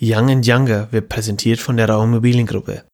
[0.00, 2.84] Young and Younger wird präsentiert von der Raum Immobiliengruppe.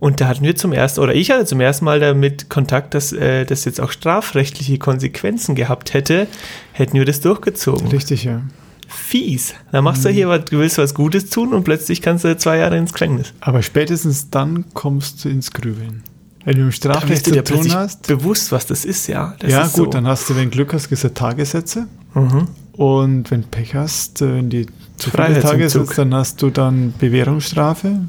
[0.00, 3.12] Und da hatten wir zum ersten, oder ich hatte zum ersten Mal damit Kontakt, dass
[3.12, 6.26] äh, das jetzt auch strafrechtliche Konsequenzen gehabt hätte,
[6.72, 7.86] hätten wir das durchgezogen.
[7.86, 8.42] Richtig, ja.
[8.88, 9.54] Fies.
[9.70, 10.08] Da machst Mhm.
[10.08, 12.92] du hier was, du willst was Gutes tun und plötzlich kannst du zwei Jahre ins
[12.92, 13.32] Gefängnis.
[13.40, 16.02] Aber spätestens dann kommst du ins Grübeln.
[16.44, 18.06] Wenn du im Strafrecht zu tun hast.
[18.06, 19.34] bewusst, was das ist, ja.
[19.38, 19.90] Das ja, ist gut, so.
[19.90, 21.86] dann hast du, wenn Glück hast, du Tagessätze.
[22.14, 22.48] Mhm.
[22.72, 25.40] Und wenn Pech hast, äh, wenn die zu viele.
[25.40, 28.06] Tagessätze, dann hast du dann Bewährungsstrafe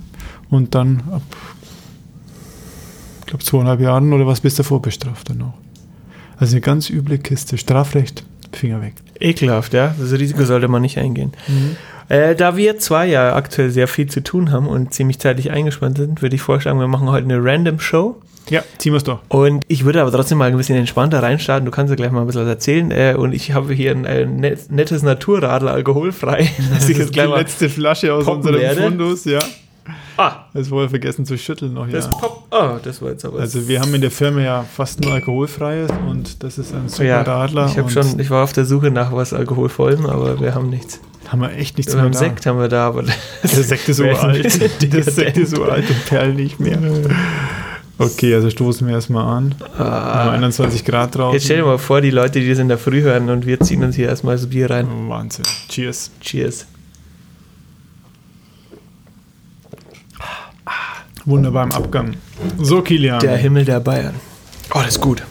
[0.49, 1.21] und dann ab,
[3.19, 5.53] ich glaube, zweieinhalb Jahren oder was bist du vorbestraft dann noch.
[6.37, 7.57] Also eine ganz üble Kiste.
[7.57, 8.95] Strafrecht, Finger weg.
[9.19, 9.95] Ekelhaft, ja.
[9.99, 11.33] Das Risiko sollte man nicht eingehen.
[12.09, 15.97] Äh, da wir zwei ja aktuell sehr viel zu tun haben und ziemlich zeitlich eingespannt
[15.97, 18.21] sind, würde ich vorschlagen, wir machen heute eine Random Show.
[18.49, 19.19] Ja, ziehen wir es doch.
[19.29, 21.65] Und ich würde aber trotzdem mal ein bisschen entspannter reinstarten.
[21.65, 22.91] Du kannst ja gleich mal ein bisschen was erzählen.
[22.91, 26.49] Äh, und ich habe hier ein, net, nettes Naturradler alkoholfrei.
[26.73, 28.81] Das ist die letzte Flasche aus unserem werde.
[28.81, 29.39] Fundus, ja.
[30.15, 32.11] Ah, Das vorher vergessen zu schütteln noch, das ja.
[32.11, 32.43] Pop.
[32.51, 33.39] Oh, das war jetzt aber.
[33.39, 37.03] Also wir haben in der Firma ja fast nur alkoholfreies und das ist ein super
[37.03, 37.65] ja, Radler.
[37.65, 40.99] ich schon, ich war auf der Suche nach was alkoholvollem, aber wir haben nichts.
[41.33, 42.13] Haben wir echt nichts mehr da.
[42.13, 43.03] Sekt haben wir da, aber
[43.43, 44.19] Der Sekt ist so Wer ist
[44.61, 44.81] alt.
[44.81, 46.77] denn Der Sekt ist so alt und perlt nicht mehr.
[47.97, 49.55] Okay, also stoßen wir erstmal an.
[49.77, 51.33] Ah, 21 Grad draußen.
[51.33, 53.59] jetzt stell dir mal vor, die Leute, die das in der Früh hören und wir
[53.59, 54.87] ziehen uns hier erstmal das Bier rein.
[55.09, 55.45] Wahnsinn.
[55.69, 56.11] Cheers.
[56.21, 56.67] Cheers.
[61.25, 62.15] Wunderbar im Abgang.
[62.59, 63.19] So, Kilian.
[63.21, 64.13] Der Himmel der Bayern.
[64.71, 65.23] Oh, das ist gut.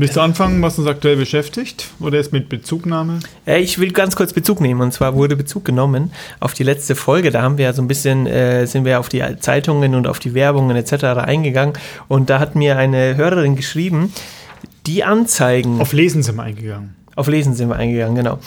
[0.00, 1.88] Willst du anfangen, was uns aktuell beschäftigt?
[1.98, 3.18] Oder ist mit Bezugnahme?
[3.46, 4.80] Äh, ich will ganz kurz Bezug nehmen.
[4.80, 7.30] Und zwar wurde Bezug genommen auf die letzte Folge.
[7.32, 10.20] Da haben wir ja so ein bisschen, äh, sind wir auf die Zeitungen und auf
[10.20, 11.04] die Werbungen etc.
[11.18, 11.74] eingegangen.
[12.06, 14.12] Und da hat mir eine Hörerin geschrieben,
[14.86, 16.94] die Anzeigen, Auf Lesen sind wir eingegangen.
[17.16, 18.38] auf Lesen sind wir eingegangen, genau.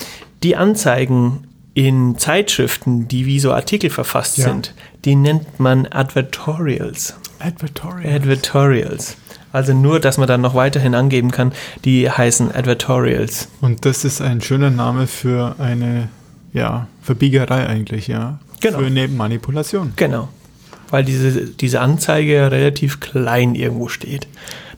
[0.44, 4.46] Die Anzeigen in Zeitschriften, die wie so Artikel verfasst Ja.
[4.46, 4.74] sind,
[5.06, 7.16] die nennt man Advertorials.
[7.40, 8.16] Advertorial.
[8.16, 9.18] Advertorials.
[9.52, 11.52] Also nur, dass man dann noch weiterhin angeben kann,
[11.84, 13.50] die heißen Advertorials.
[13.62, 16.10] Und das ist ein schöner Name für eine,
[16.54, 18.40] ja, Verbiegerei eigentlich, ja.
[18.62, 18.80] Genau.
[18.80, 19.94] Für eine Manipulation.
[19.96, 20.30] Genau.
[20.90, 24.28] Weil diese, diese Anzeige relativ klein irgendwo steht.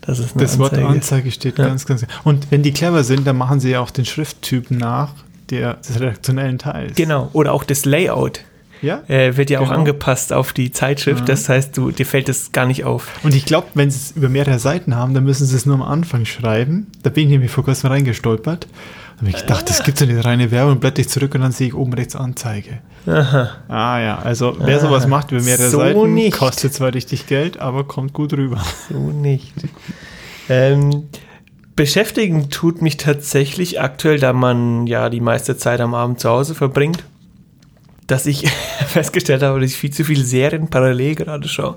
[0.00, 0.88] Das ist Das Wort Anzeige.
[0.88, 1.66] Anzeige steht Ja.
[1.66, 2.06] ganz, ganz.
[2.24, 5.10] Und wenn die clever sind, dann machen sie ja auch den Schrifttyp nach
[5.50, 6.94] der, des redaktionellen Teils.
[6.94, 7.30] Genau.
[7.32, 8.40] Oder auch das Layout
[8.84, 9.02] Ja?
[9.08, 9.78] äh, wird ja auch Genau.
[9.80, 11.20] angepasst auf die Zeitschrift.
[11.20, 11.24] Ja.
[11.26, 13.08] Das heißt, du, dir fällt das gar nicht auf.
[13.24, 15.74] Und ich glaube, wenn sie es über mehrere Seiten haben, dann müssen sie es nur
[15.74, 16.86] am Anfang schreiben.
[17.02, 18.68] Da bin ich nämlich vor kurzem reingestolpert.
[19.16, 21.52] Da habe ich gedacht, das gibt so eine reine Werbung, blätter ich zurück und dann
[21.52, 22.80] sehe ich oben rechts Anzeige.
[23.06, 23.48] Aha.
[23.68, 26.36] Ah ja, also wer sowas macht über mehrere So Seiten, nicht.
[26.36, 28.60] kostet zwar richtig Geld, aber kommt gut rüber.
[28.90, 29.52] So nicht.
[30.48, 31.04] ähm,
[31.76, 36.54] beschäftigen tut mich tatsächlich aktuell, da man ja die meiste Zeit am Abend zu Hause
[36.54, 37.04] verbringt,
[38.06, 38.48] dass ich
[38.86, 41.76] festgestellt habe, dass ich viel zu viele Serien parallel gerade schaue.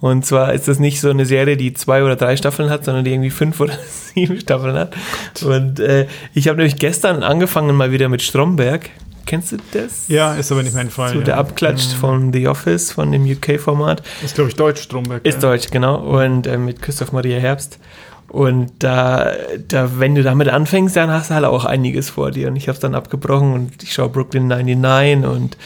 [0.00, 3.04] Und zwar ist das nicht so eine Serie, die zwei oder drei Staffeln hat, sondern
[3.04, 3.74] die irgendwie fünf oder
[4.14, 4.94] sieben Staffeln hat.
[5.42, 8.90] Und äh, ich habe nämlich gestern angefangen mal wieder mit Stromberg.
[9.24, 10.08] Kennst du das?
[10.08, 11.12] Ja, ist aber nicht mein Fall.
[11.12, 11.24] So ja.
[11.24, 14.02] der Abklatsch von The Office, von dem UK-Format.
[14.24, 15.24] Ist, glaube ich, Deutsch, Stromberg.
[15.24, 15.50] Ist ja.
[15.50, 16.00] Deutsch, genau.
[16.00, 17.78] Und äh, mit Christoph Maria Herbst.
[18.32, 19.32] Und da,
[19.68, 22.48] da, wenn du damit anfängst, dann hast du halt auch einiges vor dir.
[22.48, 25.58] Und ich habe es dann abgebrochen und ich schaue Brooklyn 99 und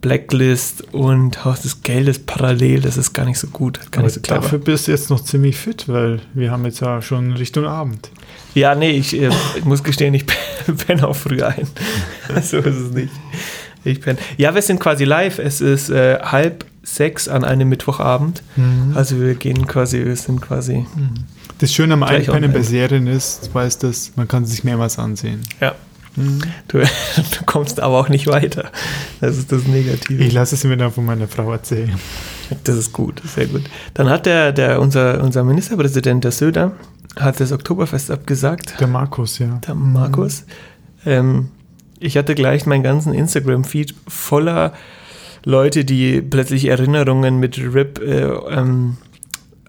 [0.00, 2.82] Blacklist und Haus des Geldes parallel.
[2.82, 5.24] Das ist gar nicht so gut, gar Aber nicht so dafür bist du jetzt noch
[5.24, 8.10] ziemlich fit, weil wir haben jetzt ja schon Richtung Abend.
[8.54, 10.24] Ja, nee, ich, äh, ich muss gestehen, ich
[10.86, 11.66] penne auch früh ein.
[12.42, 13.12] so ist es nicht.
[13.82, 14.18] Ich bin.
[14.36, 15.40] Ja, wir sind quasi live.
[15.40, 18.42] Es ist äh, halb sechs an einem Mittwochabend.
[18.56, 18.92] Mhm.
[18.94, 20.86] Also wir gehen quasi, wir sind quasi.
[21.58, 22.62] Das Schöne am Einpennen bei.
[22.62, 25.40] Serien ist, du weißt das, man kann sich mehrmals ansehen.
[25.60, 25.74] Ja.
[26.68, 28.70] Du, du kommst aber auch nicht weiter.
[29.20, 30.22] Das ist das Negative.
[30.22, 31.92] Ich lasse es mir dann von meiner Frau erzählen.
[32.62, 33.62] Das ist gut, sehr gut.
[33.94, 36.72] Dann hat der, der unser, unser Ministerpräsident, der Söder,
[37.16, 38.74] hat das Oktoberfest abgesagt.
[38.78, 39.60] Der Markus, ja.
[39.66, 40.44] der Markus.
[41.04, 41.48] Ähm,
[41.98, 44.72] ich hatte gleich meinen ganzen Instagram-Feed voller
[45.44, 48.96] Leute, die plötzlich Erinnerungen mit RIP, äh, ähm,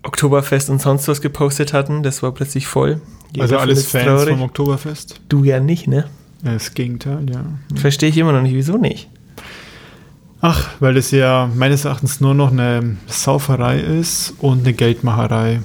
[0.03, 2.03] Oktoberfest und sonst was gepostet hatten.
[2.03, 3.01] Das war plötzlich voll.
[3.31, 4.29] Jeder Also alles Fans traurig.
[4.29, 5.19] vom Oktoberfest?
[5.29, 6.05] Du ja nicht, ne?
[6.43, 7.43] Das Gegenteil, ja.
[7.75, 8.53] Verstehe ich immer noch nicht.
[8.53, 9.09] Wieso nicht?
[10.41, 15.61] Ach, weil es ja meines Erachtens nur noch eine Sauferei ist und eine Geldmacherei.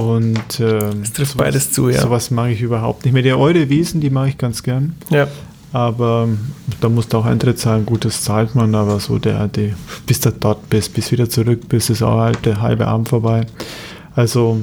[0.00, 2.00] Und ähm, Es trifft beides zu, ja.
[2.00, 3.22] Sowas mag ich überhaupt nicht mehr.
[3.22, 4.94] Die Eure-Wiesen, die mag ich ganz gern.
[5.10, 5.28] Ja.
[5.76, 6.26] Aber
[6.80, 7.84] da musst du auch Eintritt zahlen.
[7.84, 9.74] Gut, das zahlt man, aber so der, die,
[10.06, 13.44] bis du dort bist, bis wieder zurück bist, ist auch halt der halbe Abend vorbei.
[14.14, 14.62] Also,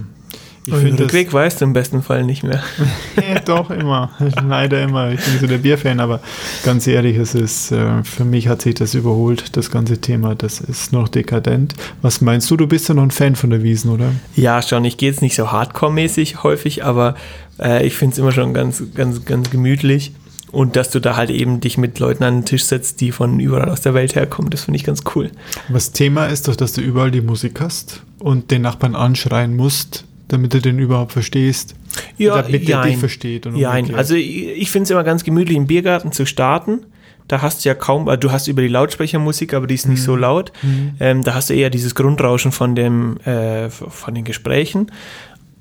[0.66, 1.04] ich finde.
[1.04, 2.64] Rückweg weißt du im besten Fall nicht mehr.
[3.16, 4.10] Ja, doch, immer.
[4.44, 5.12] Leider immer.
[5.12, 6.20] Ich bin so der Bierfan, aber
[6.66, 10.34] ganz ehrlich, es ist, äh, für mich hat sich das überholt, das ganze Thema.
[10.34, 11.76] Das ist noch dekadent.
[12.02, 12.58] Was meinst du?
[12.58, 14.14] Du bist ja noch ein Fan von der Wiesen, oder?
[14.36, 14.84] Ja, schon.
[14.84, 17.14] Ich gehe jetzt nicht so hardcore-mäßig häufig, aber
[17.60, 20.12] äh, ich finde es immer schon ganz, ganz, ganz gemütlich.
[20.54, 23.40] Und dass du da halt eben dich mit Leuten an den Tisch setzt, die von
[23.40, 25.32] überall aus der Welt herkommen, das finde ich ganz cool.
[25.68, 30.06] Was Thema ist doch, dass du überall die Musik hast und den Nachbarn anschreien musst,
[30.28, 31.74] damit du den überhaupt verstehst.
[32.20, 32.98] damit der dich jein.
[33.00, 33.46] versteht.
[33.48, 33.98] Und Ja, umgekehrt.
[33.98, 36.86] also ich, ich finde es immer ganz gemütlich, im Biergarten zu starten.
[37.28, 40.02] Da hast du ja kaum, äh, du hast über die Lautsprechermusik, aber die ist nicht
[40.02, 40.06] Mhm.
[40.06, 40.52] so laut.
[41.00, 44.92] Ähm, da hast du eher dieses Grundrauschen von, dem, äh, von den Gesprächen.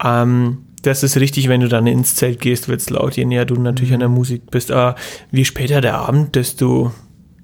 [0.05, 3.45] Ähm, das ist richtig, wenn du dann ins Zelt gehst, wird es laut, je näher
[3.45, 3.95] du natürlich Mhm.
[3.95, 4.71] an der Musik bist.
[4.71, 4.97] Aber
[5.31, 6.93] je später der Abend, desto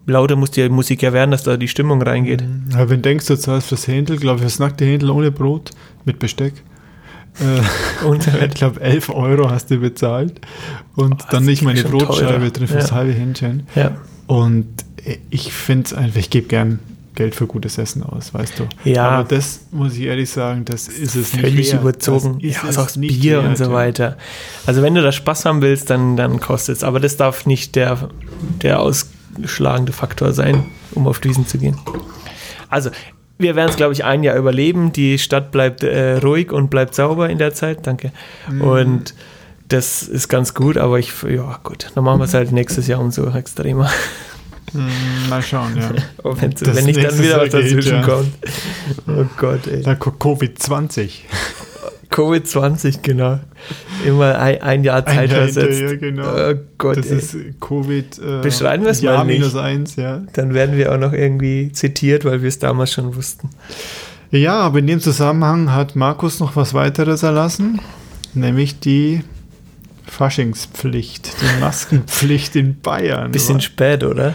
[0.06, 2.42] lauter muss die Musik ja werden, dass da die Stimmung reingeht.
[2.74, 5.70] Aber wenn du denkst, du zahlst fürs Händel, glaube ich, fürs nackte Händel ohne Brot
[6.04, 6.54] mit Besteck.
[7.40, 10.40] Äh, Und ich glaube, 11 Euro hast du bezahlt.
[10.96, 12.50] Und das dann nicht ist mal eine schon Brotscheibe teurer.
[12.50, 12.96] drin fürs Ja.
[12.96, 13.66] halbe Händchen.
[13.74, 13.96] ja.
[14.26, 14.66] Und
[15.30, 16.80] ich finde es einfach, ich gebe gern
[17.18, 18.68] Geld für gutes Essen aus, weißt du.
[18.88, 19.08] Ja.
[19.08, 22.38] Aber das muss ich ehrlich sagen, das ist es nicht völlig überzogen.
[22.40, 23.72] Das Ja, ist also auch es nicht Bier und wert, so ja.
[23.72, 24.16] weiter.
[24.66, 26.84] Also wenn du da Spaß haben willst, dann, dann kostet es.
[26.84, 28.08] Aber das darf nicht der,
[28.62, 31.76] der ausschlagende Faktor sein, um auf Düsen zu gehen.
[32.70, 32.90] Also,
[33.36, 34.92] wir werden es, glaube ich, ein Jahr überleben.
[34.92, 37.84] Die Stadt bleibt äh, ruhig und bleibt sauber in der Zeit.
[37.84, 38.12] Danke.
[38.48, 38.60] Mhm.
[38.60, 39.14] Und
[39.66, 43.00] das ist ganz gut, aber ich, ja, gut, dann machen wir es halt nächstes Jahr
[43.00, 43.90] umso extremer.
[44.72, 45.90] Mm, Mal schauen, ja.
[46.40, 48.02] Wenn, Das wenn nicht dann wieder was geht, dazwischen ja.
[48.02, 48.32] kommt.
[49.06, 49.82] Oh Gott, ey.
[49.82, 51.10] Da Covid-20.
[52.10, 53.38] Covid-20, genau.
[54.06, 55.78] Immer ein, ein Jahr Zeit Ein Jahr versetzt.
[55.78, 56.50] hinterher, genau.
[56.50, 57.18] Oh Gott, Das ey.
[57.18, 58.18] ist Covid.
[58.18, 59.38] Äh, Beschreiben wir es mal nicht.
[59.40, 60.22] minus eins, ja.
[60.32, 63.50] Dann werden wir auch noch irgendwie zitiert, weil wir es damals schon wussten.
[64.30, 67.80] Ja, aber in dem Zusammenhang hat Markus noch was weiteres erlassen,
[68.34, 69.22] nämlich die
[70.06, 73.30] Faschingspflicht, die Maskenpflicht in Bayern.
[73.32, 74.34] Bisschen spät, oder?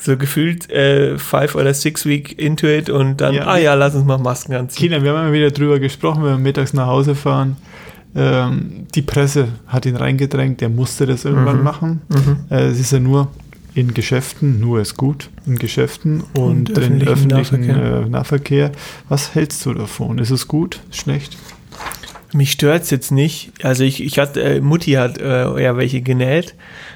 [0.00, 3.46] So gefühlt äh, five oder six week into it und dann, Ja.
[3.46, 4.90] ah ja, lass uns mal Masken anziehen.
[4.90, 7.56] Kinder, wir haben immer wieder drüber gesprochen, wenn wir mittags nach Hause fahren.
[8.14, 11.64] Ähm, die Presse hat ihn reingedrängt, er musste das irgendwann Mhm.
[11.64, 12.00] machen.
[12.08, 12.36] Mhm.
[12.50, 13.28] Äh, es ist ja nur
[13.74, 18.02] in Geschäften, nur ist gut, in Geschäften und, Und in öffentlichen öffentlichen Nahverkehr.
[18.06, 18.72] Äh, Nahverkehr.
[19.08, 20.18] Was hältst du davon?
[20.18, 20.80] Ist es gut?
[20.90, 21.36] Schlecht?
[22.32, 23.52] Mich stört es jetzt nicht.
[23.62, 26.54] Also ich, ich hatte, äh, Mutti hat äh, ja welche genäht,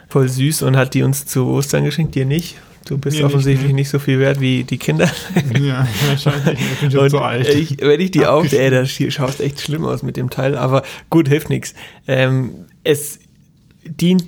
[0.08, 2.56] voll süß und hat die uns zu Ostern geschenkt, dir nicht.
[2.84, 3.74] Du bist nicht, offensichtlich ne.
[3.74, 5.10] nicht so viel wert wie die Kinder.
[5.60, 6.58] ja, wahrscheinlich.
[6.60, 7.48] Ich bin schon zu alt.
[7.48, 10.82] Ich, wenn ich die auf, ey, da schaust echt schlimm aus mit dem Teil, aber
[11.10, 11.74] gut, hilft nichts.
[12.06, 12.50] Ähm,
[12.84, 13.20] es
[13.84, 14.24] dient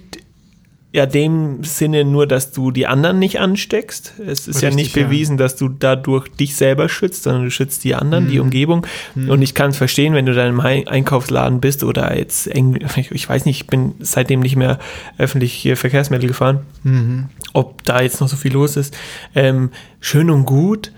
[0.95, 4.15] ja dem Sinne nur, dass du die anderen nicht ansteckst.
[4.25, 5.05] Es ist ja Richtig, nicht ja.
[5.07, 8.43] bewiesen, dass du dadurch dich selber schützt, sondern du schützt die anderen, die Mhm.
[8.43, 8.87] Umgebung.
[9.17, 9.29] Mhm.
[9.29, 12.79] Und ich kann es verstehen, wenn du da im Ein- Einkaufsladen bist oder jetzt eng,
[12.97, 14.79] ich, ich weiß nicht, ich bin seitdem nicht mehr
[15.19, 17.29] öffentliche Verkehrsmittel gefahren Mhm.
[17.55, 18.97] ob da jetzt noch so viel los ist.
[19.35, 19.71] Ähm,
[20.01, 20.93] schön und gut,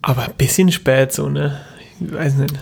[0.00, 1.60] aber ein bisschen spät so, ne?
[2.00, 2.54] Ich weiß nicht.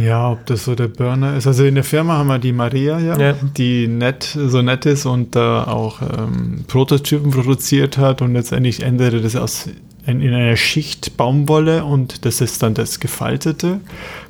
[0.00, 1.46] Ja, ob das so der Burner ist.
[1.46, 3.34] Also in der Firma haben wir die Maria, ja, Ja.
[3.56, 9.20] die nett, so nett ist und da auch ähm, Prototypen produziert hat und letztendlich änderte
[9.20, 9.68] das aus
[10.06, 13.80] in, in einer Schicht Baumwolle und das ist dann das gefaltete,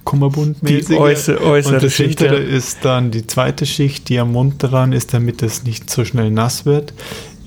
[0.05, 0.87] kummerbundmäßige.
[0.89, 2.57] Die äußere- äußere und das Schicht, hintere ja.
[2.57, 6.31] ist dann die zweite Schicht, die am Mund dran ist, damit es nicht so schnell
[6.33, 6.93] nass wird,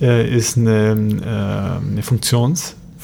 [0.00, 0.92] äh, ist eine,
[1.82, 2.02] äh, eine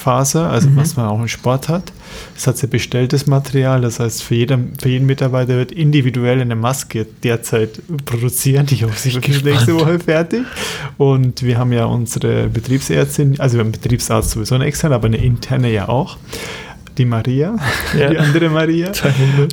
[0.01, 0.77] Faser, also mhm.
[0.77, 1.93] was man auch im Sport hat.
[2.37, 6.57] Es hat sehr bestelltes Material, das heißt, für, jeder, für jeden Mitarbeiter wird individuell eine
[6.57, 8.73] Maske derzeit produziert.
[8.73, 10.45] Ich hoffe, sie wird nächste Woche fertig.
[10.97, 15.07] Und wir haben ja unsere Betriebsärztin, also wir haben einen Betriebsarzt sowieso eine externe, aber
[15.07, 16.17] eine interne ja auch.
[16.99, 17.57] Die Maria,
[17.99, 18.11] ja.
[18.11, 18.91] die andere Maria.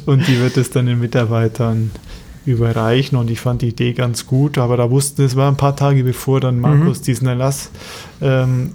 [0.05, 1.91] Und die wird es dann den Mitarbeitern
[2.45, 5.75] überreichen und ich fand die Idee ganz gut, aber da wussten, es war ein paar
[5.75, 7.03] Tage bevor dann Markus mhm.
[7.03, 7.69] diesen Erlass
[8.21, 8.71] ähm,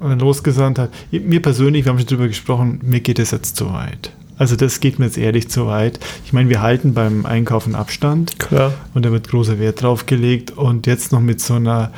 [0.00, 0.90] losgesandt hat.
[1.10, 4.12] Mir persönlich, wir haben schon drüber gesprochen, mir geht es jetzt zu weit.
[4.40, 6.00] Also das geht mir jetzt ehrlich zu weit.
[6.24, 8.38] Ich meine, wir halten beim Einkaufen Abstand.
[8.38, 8.72] Klar.
[8.94, 10.52] Und da wird großer Wert drauf gelegt.
[10.52, 11.92] Und jetzt noch mit so einer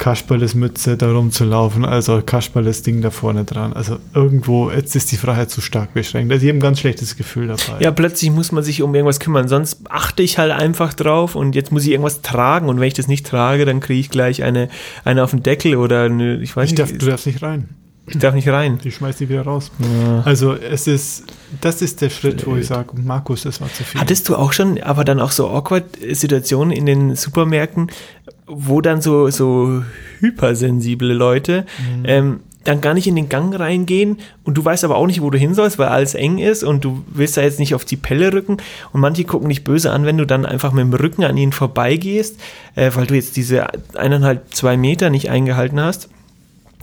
[0.00, 3.74] Kasperles Mütze da rumzulaufen, also Kasperles Ding da vorne dran.
[3.74, 6.32] Also irgendwo, jetzt ist die Freiheit zu stark beschränkt.
[6.32, 7.80] Also ich habe ein ganz schlechtes Gefühl dabei.
[7.80, 9.46] Ja, plötzlich muss man sich um irgendwas kümmern.
[9.46, 12.70] Sonst achte ich halt einfach drauf und jetzt muss ich irgendwas tragen.
[12.70, 14.70] Und wenn ich das nicht trage, dann kriege ich gleich eine,
[15.04, 16.80] eine auf den Deckel oder eine, ich weiß ich nicht.
[16.80, 17.68] Darf, du darfst nicht rein.
[18.06, 18.78] Ich darf nicht rein.
[18.82, 19.70] Die schmeißt die wieder raus.
[19.78, 20.22] Ja.
[20.24, 21.24] Also es ist,
[21.60, 24.00] das ist der Schritt, wo ich sage, Markus, das war zu viel.
[24.00, 27.90] Hattest du auch schon, aber dann auch so awkward Situationen in den Supermärkten,
[28.50, 29.82] wo dann so, so
[30.20, 32.02] hypersensible Leute mhm.
[32.04, 35.30] ähm, dann gar nicht in den Gang reingehen und du weißt aber auch nicht, wo
[35.30, 37.96] du hin sollst, weil alles eng ist und du willst da jetzt nicht auf die
[37.96, 38.58] Pelle rücken
[38.92, 41.52] und manche gucken dich böse an, wenn du dann einfach mit dem Rücken an ihnen
[41.52, 42.38] vorbeigehst,
[42.74, 43.66] äh, weil du jetzt diese
[43.96, 46.10] eineinhalb, zwei Meter nicht eingehalten hast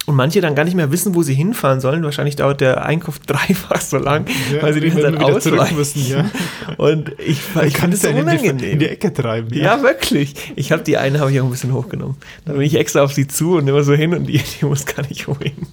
[0.08, 2.02] und manche dann gar nicht mehr wissen, wo sie hinfahren sollen.
[2.02, 6.08] Wahrscheinlich dauert der Einkauf dreifach so lang, ja, weil sie die ganze Zeit ausweichen müssen.
[6.08, 6.32] Ja.
[6.78, 8.72] Und ich, ich kann es ja unangenehm.
[8.72, 9.54] In die Ecke treiben.
[9.54, 10.34] Ja, ja wirklich.
[10.56, 12.16] Ich habe die eine habe ich auch ein bisschen hochgenommen.
[12.46, 14.86] Dann bin ich extra auf sie zu und immer so hin und die, die muss
[14.86, 15.68] gar nicht wohin.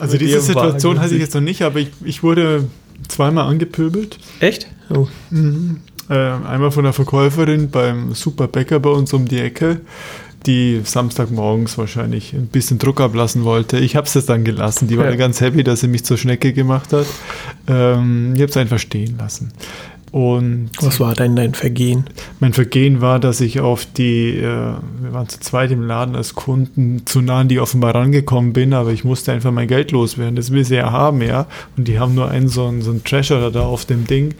[0.00, 2.68] Also diese Situation hatte ich jetzt noch nicht, aber ich, ich wurde
[3.08, 4.18] zweimal angepöbelt.
[4.38, 4.68] Echt?
[4.90, 5.08] Oh.
[5.30, 5.80] Mhm.
[6.08, 9.80] Äh, einmal von der Verkäuferin beim Superbäcker bei uns um die Ecke
[10.46, 13.78] die Samstagmorgens wahrscheinlich ein bisschen Druck ablassen wollte.
[13.78, 14.88] Ich habe es dann gelassen.
[14.88, 15.16] Die war ja.
[15.16, 17.06] ganz happy, dass sie mich zur Schnecke gemacht hat.
[17.68, 19.52] Ähm, ich habe es einfach stehen lassen.
[20.16, 22.04] Und Was war denn dein Vergehen?
[22.40, 26.34] Mein Vergehen war, dass ich auf die, äh, wir waren zu zweit im Laden als
[26.34, 30.34] Kunden, zu nah an die offenbar rangekommen bin, aber ich musste einfach mein Geld loswerden.
[30.34, 31.46] Das will sie ja haben, ja.
[31.76, 34.32] Und die haben nur einen so einen, so einen Treasurer da auf dem Ding,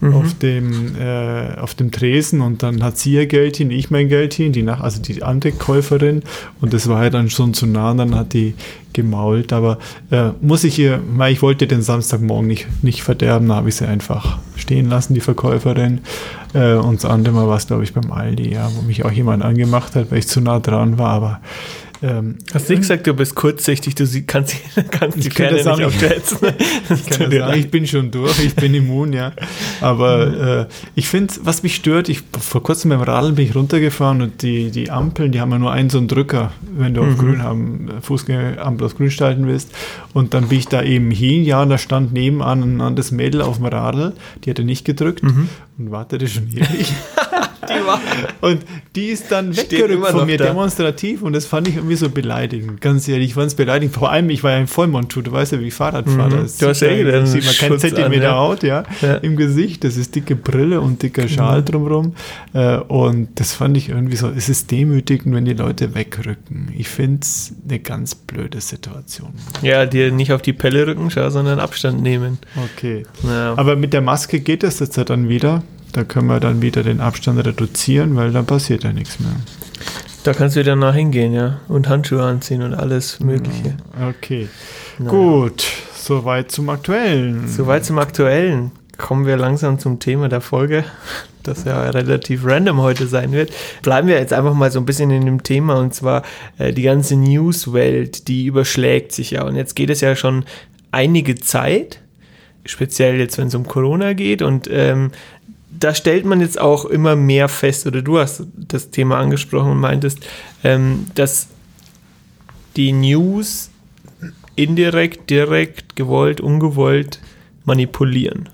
[0.00, 0.14] mhm.
[0.14, 4.08] auf, dem, äh, auf dem Tresen und dann hat sie ihr Geld hin, ich mein
[4.08, 6.22] Geld hin, die nach, also die andere Käuferin
[6.60, 8.54] und das war ja dann schon zu nah und dann hat die
[8.94, 9.78] gemault, aber
[10.10, 13.86] äh, muss ich ihr, weil ich wollte den Samstagmorgen nicht, nicht verderben, habe ich sie
[13.86, 16.00] einfach stehen lassen, die Verkäuferin.
[16.54, 19.12] Äh, und das andere Mal war es, glaube ich, beim Aldi, ja, wo mich auch
[19.12, 21.40] jemand angemacht hat, weil ich zu nah dran war, aber
[22.04, 24.56] ähm, Hast du nicht gesagt, du bist kurzsichtig, du kannst,
[24.90, 26.38] kannst die Pferde nicht aufschätzen.
[26.90, 29.32] ich, kann sagen, ich bin schon durch, ich bin immun, ja.
[29.80, 34.20] Aber äh, ich finde, was mich stört, ich vor kurzem beim Radeln bin ich runtergefahren
[34.20, 37.08] und die, die Ampeln, die haben ja nur einen so einen Drücker, wenn du mhm.
[37.08, 39.70] auf Grün haben, Fußgängerampel auf Grün schalten willst.
[40.12, 43.56] Und dann bin ich da eben hin, ja, da stand nebenan ein anderes Mädel auf
[43.56, 44.12] dem Radl,
[44.44, 45.48] die hatte nicht gedrückt mhm.
[45.78, 46.92] Und wartete schon ewig.
[47.68, 48.00] die war,
[48.40, 48.60] und
[48.94, 50.46] die ist dann weggerückt von mir da.
[50.46, 52.80] demonstrativ und das fand ich irgendwie so beleidigend.
[52.80, 53.94] Ganz ehrlich, ich fand es beleidigend.
[53.94, 56.36] Vor allem, ich war ja ein Vollmontur, du weißt ja, wie ich Fahrrad fahre.
[56.36, 56.50] Mhm.
[56.58, 58.36] Du hast ja eh den sieht man keinen Zentimeter an, ja.
[58.36, 59.84] Haut ja, ja, im Gesicht.
[59.84, 61.64] Das ist dicke Brille und dicker Schal mhm.
[61.64, 62.14] drumherum.
[62.52, 66.72] Äh, und das fand ich irgendwie so, es ist demütigend, wenn die Leute wegrücken.
[66.76, 69.32] Ich finde es eine ganz blöde Situation.
[69.62, 72.38] Ja, dir nicht auf die Pelle rücken, sondern Abstand nehmen.
[72.76, 73.04] Okay.
[73.22, 73.54] Ja.
[73.56, 75.62] Aber mit der Maske geht das jetzt ja dann wieder.
[75.94, 79.30] Da können wir dann wieder den Abstand reduzieren, weil dann passiert ja nichts mehr.
[80.24, 81.60] Da kannst du wieder nach hingehen, ja.
[81.68, 83.76] Und Handschuhe anziehen und alles Mögliche.
[84.08, 84.48] Okay.
[84.98, 85.08] Na.
[85.08, 85.64] Gut.
[85.94, 87.46] Soweit zum Aktuellen.
[87.46, 88.72] Soweit zum Aktuellen.
[88.98, 90.82] Kommen wir langsam zum Thema der Folge,
[91.44, 93.52] das ja relativ random heute sein wird.
[93.82, 96.24] Bleiben wir jetzt einfach mal so ein bisschen in dem Thema und zwar
[96.58, 99.44] äh, die ganze Newswelt, die überschlägt sich ja.
[99.44, 100.44] Und jetzt geht es ja schon
[100.90, 102.00] einige Zeit,
[102.66, 105.10] speziell jetzt, wenn es um Corona geht und ähm,
[105.78, 109.80] da stellt man jetzt auch immer mehr fest, oder du hast das Thema angesprochen und
[109.80, 110.18] meintest,
[110.62, 111.48] ähm, dass
[112.76, 113.70] die News
[114.56, 117.20] indirekt, direkt, gewollt, ungewollt
[117.64, 118.48] manipulieren.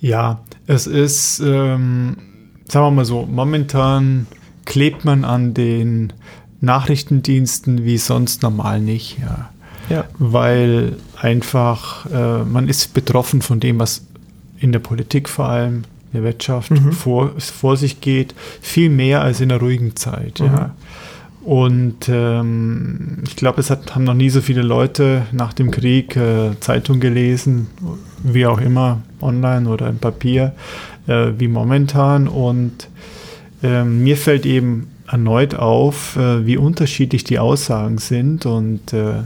[0.00, 2.16] Ja, es ist, ähm,
[2.68, 4.26] sagen wir mal so, momentan
[4.64, 6.12] klebt man an den
[6.60, 9.50] Nachrichtendiensten wie sonst normal nicht, ja.
[9.88, 10.04] ja.
[10.18, 14.06] Weil einfach äh, man ist betroffen von dem, was
[14.60, 16.92] in der Politik vor allem, in der Wirtschaft mhm.
[16.92, 20.40] vor, vor sich geht, viel mehr als in der ruhigen Zeit.
[20.40, 20.46] Mhm.
[20.46, 20.74] Ja.
[21.48, 26.14] Und ähm, ich glaube, es hat, haben noch nie so viele Leute nach dem Krieg
[26.14, 27.68] äh, Zeitung gelesen,
[28.22, 30.52] wie auch immer, online oder im Papier,
[31.06, 32.28] äh, wie momentan.
[32.28, 32.88] Und
[33.62, 38.44] äh, mir fällt eben erneut auf, äh, wie unterschiedlich die Aussagen sind.
[38.44, 39.22] Und äh,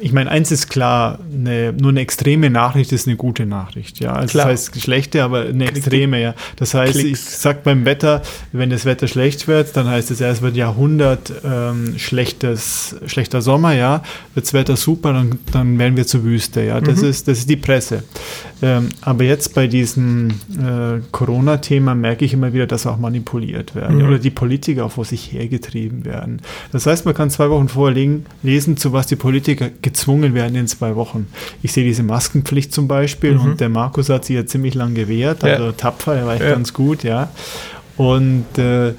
[0.00, 4.00] ich meine, eins ist klar, eine, nur eine extreme Nachricht ist eine gute Nachricht.
[4.00, 4.48] Ja, also Klar.
[4.48, 6.34] das heißt schlechte, aber eine extreme, ja.
[6.56, 7.42] Das heißt, ich Klicks.
[7.42, 8.22] sag beim Wetter,
[8.52, 13.74] wenn das Wetter schlecht wird, dann heißt es, es wird Jahrhundert ähm, schlechtes, schlechter Sommer,
[13.74, 14.02] ja.
[14.34, 16.80] Wird das Wetter super, dann, dann werden wir zur Wüste, ja.
[16.80, 18.04] Das, ist, das ist die Presse.
[18.60, 23.98] Ähm, aber jetzt bei diesem äh, Corona-Thema merke ich immer wieder, dass auch manipuliert werden
[23.98, 24.06] Mhm.
[24.08, 26.42] oder die Politiker auch vor sich hergetrieben werden.
[26.72, 30.56] Das heißt, man kann zwei Wochen vorher legen- lesen, zu was die Politiker gezwungen werden
[30.56, 31.28] in zwei Wochen.
[31.62, 33.40] Ich sehe diese Maskenpflicht zum Beispiel Mhm.
[33.42, 35.50] und der Markus hat sich ja ziemlich lang gewehrt, Ja.
[35.54, 36.50] also tapfer, er war echt Ja.
[36.50, 37.30] ganz gut, ja.
[37.96, 38.92] Und äh,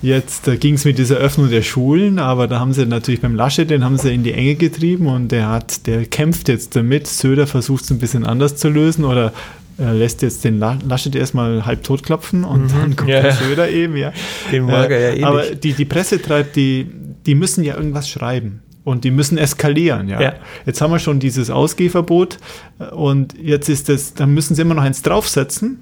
[0.00, 3.34] Jetzt äh, ging es mit dieser Öffnung der Schulen, aber da haben sie natürlich beim
[3.34, 7.06] Laschet, den haben sie in die Enge getrieben und der hat, der kämpft jetzt damit.
[7.08, 9.32] Söder versucht es ein bisschen anders zu lösen oder
[9.80, 12.78] äh, lässt jetzt den La Laschet erstmal halb tot klopfen und Mhm.
[12.80, 13.32] dann kommt Ja, der.
[13.32, 14.12] Söder eben, ja.
[14.52, 16.86] Den mag er ja eh aber die, die Presse treibt, die,
[17.26, 18.62] die müssen ja irgendwas schreiben.
[18.84, 20.18] Und die müssen eskalieren, ja.
[20.18, 20.34] Ja.
[20.64, 22.38] Jetzt haben wir schon dieses Ausgehverbot
[22.78, 25.80] äh, und jetzt ist es, dann müssen sie immer noch eins draufsetzen.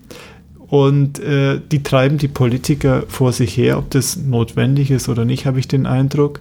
[0.69, 5.47] Und äh, die treiben die Politiker vor sich her, ob das notwendig ist oder nicht,
[5.47, 6.41] habe ich den Eindruck.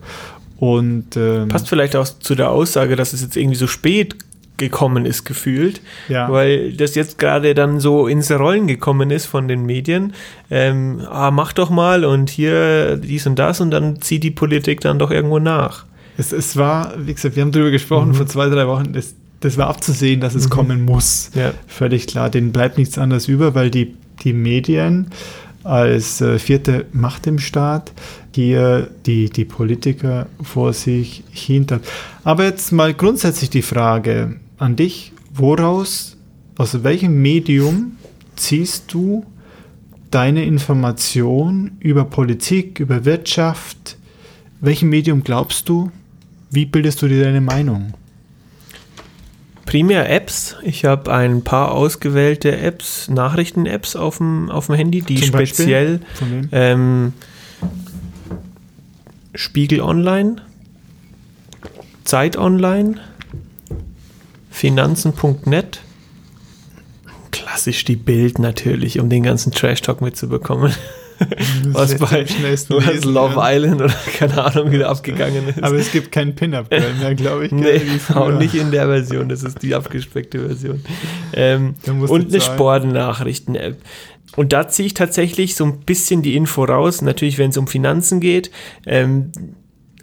[0.58, 4.16] Und ähm, Passt vielleicht auch zu der Aussage, dass es jetzt irgendwie so spät
[4.58, 6.32] gekommen ist, gefühlt, Ja.
[6.32, 10.14] weil das jetzt gerade dann so ins Rollen gekommen ist von den Medien.
[10.50, 14.80] Ähm, ah, mach doch mal und hier dies und das und dann zieht die Politik
[14.80, 15.86] dann doch irgendwo nach.
[16.18, 18.14] Es, es war, wie gesagt, wir haben darüber gesprochen Mhm.
[18.16, 20.50] vor zwei, drei Wochen, das, das war abzusehen, dass es Mhm.
[20.52, 21.32] kommen muss.
[21.36, 21.52] Ja.
[21.68, 25.08] Völlig klar, denen bleibt nichts anderes über, weil die, die Medien
[25.64, 27.92] als äh, vierte Macht im Staat
[28.34, 31.80] hier die, die Politiker vor sich hinter.
[32.24, 36.18] Aber jetzt mal grundsätzlich die Frage an dich, woraus,
[36.58, 37.98] aus welchem Medium
[38.36, 39.26] ziehst du
[40.12, 43.98] deine Information über Politik, über Wirtschaft,
[44.62, 45.92] welchem Medium glaubst du?
[46.50, 47.94] Wie bildest du dir deine Meinung?
[49.66, 50.56] Primär Apps.
[50.62, 56.02] Ich habe ein paar ausgewählte Apps, Nachrichten-Apps auf dem, auf dem Handy, die Zum speziell
[56.52, 57.14] ähm,
[59.34, 60.38] Spiegel Online,
[62.04, 63.00] Zeit Online,
[64.52, 65.82] Finanzen.net,
[67.32, 70.74] klassisch die Bild natürlich, um den ganzen Trash-Talk mitzubekommen.
[71.68, 73.54] was bei was Love ja.
[73.54, 75.64] Island oder keine Ahnung wieder abgegangen ist.
[75.64, 77.52] Aber es gibt keinen Pin-Up-Girl mehr, glaube ich.
[77.52, 77.82] Nee,
[78.14, 80.84] auch nicht in der Version, das ist die abgespeckte Version.
[81.34, 82.42] Ähm, und eine.
[82.42, 83.78] Sportnachrichten-App.
[84.36, 87.68] Und da ziehe ich tatsächlich so ein bisschen die Info raus, natürlich wenn es um
[87.68, 88.52] Finanzen geht.
[88.86, 89.32] Ähm,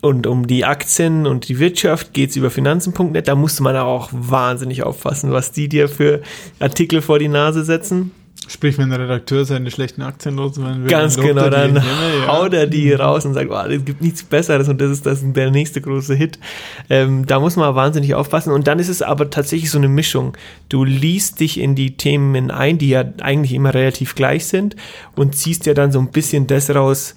[0.01, 3.29] und um die Aktien und die Wirtschaft geht es über finanzen.net.
[3.29, 6.23] Da musste man auch wahnsinnig aufpassen, was die dir für
[6.59, 8.11] Artikel vor die Nase setzen.
[8.49, 11.83] Sprich, wenn der Redakteur seine schlechten Aktien loswerden will, Ganz lobt genau, dann ja.
[12.27, 15.21] haut er die raus und sagt, oh, es gibt nichts Besseres und das ist das
[15.23, 16.39] der nächste große Hit.
[16.91, 20.37] Ähm, da muss man wahnsinnig aufpassen und dann ist es aber tatsächlich so eine Mischung.
[20.69, 24.77] Du liest dich in die Themen ein, die ja eigentlich immer relativ gleich sind
[25.17, 27.17] und ziehst dir dann so ein bisschen das raus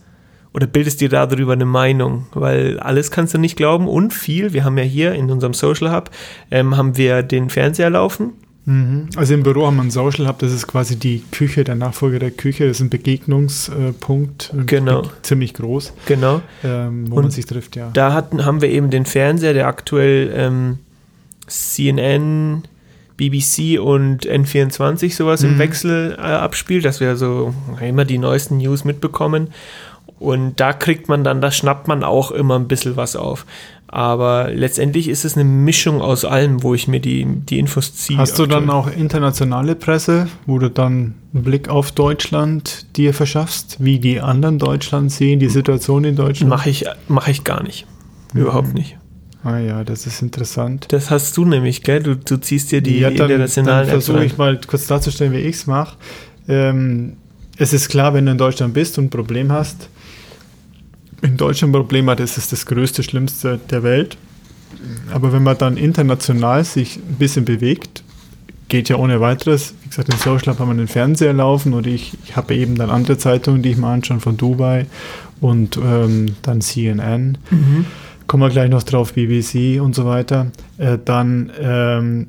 [0.54, 4.54] oder bildest dir darüber eine Meinung, weil alles kannst du nicht glauben und viel.
[4.54, 6.12] Wir haben ja hier in unserem Social Hub
[6.50, 8.46] ähm, haben wir den Fernseher laufen Mhm.
[9.16, 12.18] Also im Büro haben wir einen Social Hub, das ist quasi die Küche, der Nachfolger
[12.18, 15.04] der Küche, das ist ein Begegnungspunkt, äh, Genau.
[15.22, 16.42] ziemlich groß, Genau.
[16.64, 17.92] ähm, wo Und man sich trifft, ja.
[17.94, 20.80] Da hatten, haben wir eben den Fernseher, der aktuell ähm,
[21.48, 22.64] CNN,
[23.18, 25.60] BBC und N24 sowas im Mhm.
[25.60, 29.50] Wechsel äh, abspielt, dass wir so immer die neuesten News mitbekommen.
[30.20, 33.46] Und da kriegt man dann, da schnappt man auch immer ein bisschen was auf.
[33.88, 38.18] Aber letztendlich ist es eine Mischung aus allem, wo ich mir die, die Infos ziehe.
[38.18, 43.78] Hast du dann auch internationale Presse, wo du dann einen Blick auf Deutschland dir verschaffst,
[43.80, 46.50] wie die anderen Deutschland sehen, die Situation in Deutschland?
[46.50, 47.86] Mache ich, mach ich gar nicht.
[48.34, 48.42] Mhm.
[48.42, 48.98] Überhaupt nicht.
[49.44, 50.88] Ah ja, das ist interessant.
[50.90, 52.02] Das hast du nämlich, gell?
[52.02, 55.34] Du, du ziehst dir die ja, dann, dann internationalen Apps versuche ich mal kurz darzustellen,
[55.34, 55.98] wie ich es mache.
[56.48, 57.18] Ähm,
[57.58, 59.90] es ist klar, wenn du in Deutschland bist und ein Problem hast,
[61.26, 64.18] in Deutschland ein Problem hat, ist es das größte, schlimmste der Welt.
[65.12, 68.04] Aber wenn man dann international sich ein bisschen bewegt,
[68.68, 69.74] geht ja ohne weiteres.
[69.84, 72.90] Wie gesagt, in Social haben wir den Fernseher laufen und ich, ich habe eben dann
[72.90, 74.86] andere Zeitungen, die ich mal anschaue von Dubai
[75.42, 77.86] und ähm, dann CNN Mhm.
[78.28, 82.28] kommen wir gleich noch drauf, BBC und so weiter, äh, dann ähm,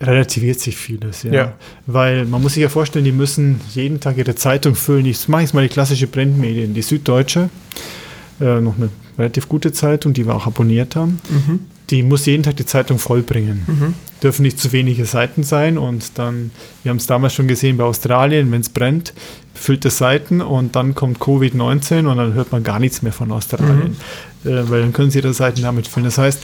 [0.00, 1.32] relativiert sich vieles, ja.
[1.32, 1.52] Ja.
[1.86, 5.06] Weil man muss sich ja vorstellen, die müssen jeden Tag ihre Zeitung füllen.
[5.06, 7.48] Ich mache jetzt mal die klassische Printmedien, die Süddeutsche,
[8.40, 11.20] äh, noch eine relativ gute Zeitung, die wir auch abonniert haben.
[11.30, 11.60] Mhm.
[11.90, 13.62] Die muss jeden Tag die Zeitung vollbringen.
[13.66, 13.94] Mhm.
[14.22, 16.50] Dürfen nicht zu wenige Seiten sein und dann,
[16.82, 19.14] wir haben es damals schon gesehen bei Australien, wenn es brennt,
[19.54, 23.30] füllt es Seiten und dann kommt Covid-19 und dann hört man gar nichts mehr von
[23.30, 23.96] Australien,
[24.44, 26.06] äh, weil dann können sie ihre Seiten damit füllen.
[26.06, 26.42] Das heißt,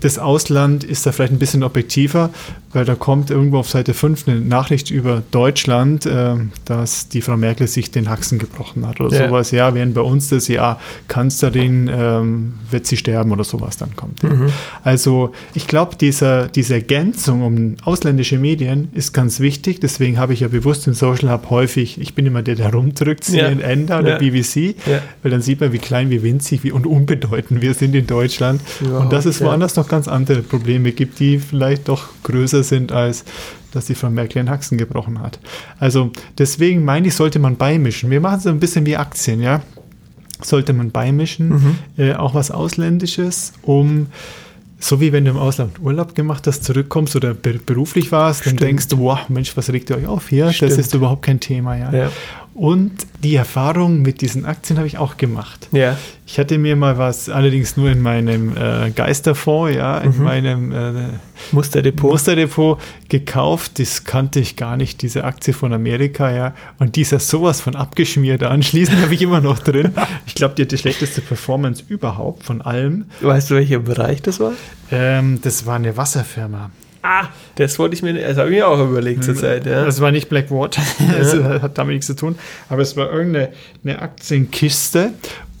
[0.00, 2.30] das Ausland ist da vielleicht ein bisschen objektiver,
[2.74, 6.34] weil da kommt irgendwo auf Seite 5 eine Nachricht über Deutschland, äh,
[6.66, 9.28] dass die Frau Merkel sich den Haxen gebrochen hat oder Ja.
[9.28, 9.50] sowas.
[9.52, 14.22] Ja, während bei uns das ja Kanzlerin ähm, wird sie sterben oder sowas dann kommt.
[14.22, 14.30] Ja.
[14.30, 14.46] Mhm.
[14.82, 19.80] Also ich glaube, diese Ergänzung um ausländische Medien ist ganz wichtig.
[19.80, 23.24] Deswegen habe ich ja bewusst im Social Hub häufig, ich bin immer der, der rumdrückt.
[23.24, 24.18] CNN da oder.
[24.18, 24.74] BBC,
[25.22, 28.60] weil dann sieht man, wie klein, wie winzig wie, und unbedeutend wir sind in Deutschland.
[28.80, 32.90] Überhaupt, und dass es woanders noch ganz andere Probleme gibt, die vielleicht doch größer sind,
[32.92, 33.24] als
[33.72, 35.38] dass die Frau Merkel den Haxen gebrochen hat.
[35.78, 38.10] Also deswegen meine ich, sollte man beimischen.
[38.10, 39.62] Wir machen es ein bisschen wie Aktien, ja.
[40.42, 41.78] Sollte man beimischen, Mhm.
[41.96, 44.06] äh, auch was Ausländisches, um
[44.80, 48.50] so wie wenn du im Ausland Urlaub gemacht hast, zurückkommst oder be beruflich warst, dann
[48.56, 48.60] Stimmt.
[48.62, 50.52] denkst du, wow, Mensch, was regt ihr euch auf hier?
[50.52, 50.72] Stimmt.
[50.72, 51.90] Das ist überhaupt kein Thema, ja.
[51.92, 52.10] Ja.
[52.54, 52.92] Und
[53.24, 55.68] die Erfahrung mit diesen Aktien habe ich auch gemacht.
[55.72, 55.98] Ja.
[56.24, 60.22] Ich hatte mir mal was, allerdings nur in meinem äh, Geisterfonds, ja, in Mhm.
[60.22, 60.92] meinem äh,
[61.50, 62.12] Musterdepot.
[62.12, 63.80] Musterdepot gekauft.
[63.80, 66.54] Das kannte ich gar nicht, diese Aktie von Amerika, ja.
[66.78, 68.44] Und die ist ja sowas von abgeschmiert.
[68.44, 69.92] Anschließend habe ich immer noch drin.
[70.26, 73.06] Ich glaube, die hat die schlechteste Performance überhaupt von allem.
[73.20, 74.52] weißt du, welcher Bereich das war?
[74.92, 76.70] Ähm, das war eine Wasserfirma.
[77.06, 79.66] Ah, das wollte ich mir, das habe ich mir auch überlegt zur Zeit.
[79.66, 79.84] Ja.
[79.84, 80.80] Das war nicht Blackwater,
[81.18, 82.36] das hat damit nichts zu tun,
[82.70, 83.50] aber es war irgendeine
[83.84, 85.10] eine Aktienkiste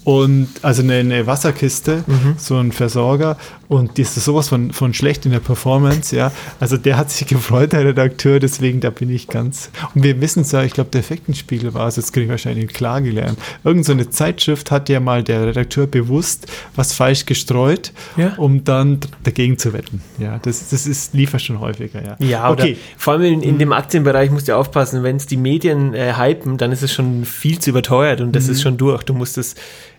[0.04, 2.34] und also eine, eine Wasserkiste, Mhm.
[2.38, 3.36] so ein Versorger
[3.68, 6.32] und die ist sowas von, von schlecht in der Performance, ja.
[6.60, 9.70] Also der hat sich gefreut, der Redakteur, deswegen da bin ich ganz.
[9.94, 12.68] Und wir wissen es ja, ich glaube, der Effektenspiegel war es, jetzt kriege ich wahrscheinlich
[12.68, 13.38] klar gelernt.
[13.64, 16.46] Irgend so eine Zeitschrift hat ja mal der Redakteur bewusst
[16.76, 18.34] was falsch gestreut, Ja.
[18.36, 20.02] um dann dagegen zu wetten.
[20.18, 22.16] Ja, das, das ist, liefert schon häufiger, ja.
[22.18, 22.76] Ja, okay.
[22.96, 26.56] vor allem in, in dem Aktienbereich musst du aufpassen, wenn es die Medien äh, hypen,
[26.58, 29.02] dann ist es schon viel zu überteuert und das ist schon durch.
[29.04, 29.54] Du musst es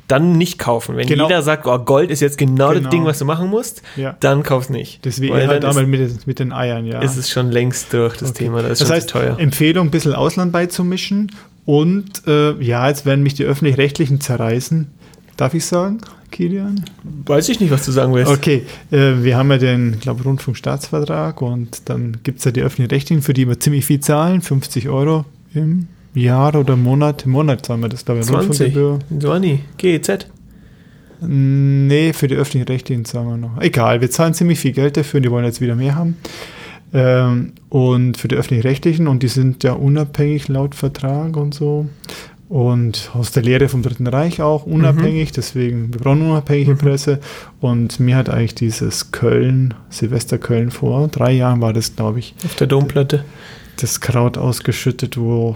[0.07, 0.95] dann nicht kaufen.
[0.97, 1.23] Wenn Genau.
[1.27, 2.81] jeder sagt, oh, Gold ist jetzt genau, Genau.
[2.81, 4.15] das Ding, was du machen musst, Ja.
[4.19, 5.03] dann kauf's nicht.
[5.05, 6.99] Deswegen Weil halt damals mit, den- mit den Eiern, ja.
[7.01, 8.45] ist, ist es schon längst durch, das Okay.
[8.45, 8.61] Thema.
[8.61, 9.39] Das ist das heißt, teuer.
[9.39, 11.31] Empfehlung, ein bisschen Ausland beizumischen.
[11.65, 14.87] Und äh, ja, jetzt werden mich die Öffentlich-Rechtlichen zerreißen.
[15.37, 15.99] Darf ich sagen,
[16.31, 16.85] Kilian?
[17.25, 18.31] Weiß ich nicht, was du sagen willst.
[18.31, 23.21] Okay, äh, wir haben ja den, glaube Rundfunkstaatsvertrag und dann gibt es ja die Öffentlich-Rechtlichen,
[23.23, 27.25] für die wir ziemlich viel zahlen, 50 Euro im Jahr oder Monat.
[27.25, 28.75] Im Monat zahlen wir das, glaube ich, 20.
[28.75, 28.99] Rundfunkgebühr.
[29.19, 29.59] 20.
[29.77, 30.27] GEZ.
[31.21, 33.61] Nee, für die öffentlichen Rechtlichen zahlen wir noch.
[33.61, 36.17] Egal, wir zahlen ziemlich viel Geld dafür und die wollen jetzt wieder mehr haben.
[36.93, 41.87] Ähm, und für die öffentlich Rechtlichen und die sind ja unabhängig laut Vertrag und so.
[42.47, 46.77] Und aus der Lehre vom Dritten Reich auch unabhängig, deswegen, wir brauchen unabhängige Mhm.
[46.77, 47.19] Presse.
[47.59, 52.35] Und mir hat eigentlich dieses Köln, Silvester Köln vor drei Jahren war das, glaube ich,
[52.45, 53.25] Auf der Domplatte.
[53.77, 55.55] das Kraut ausgeschüttet, wo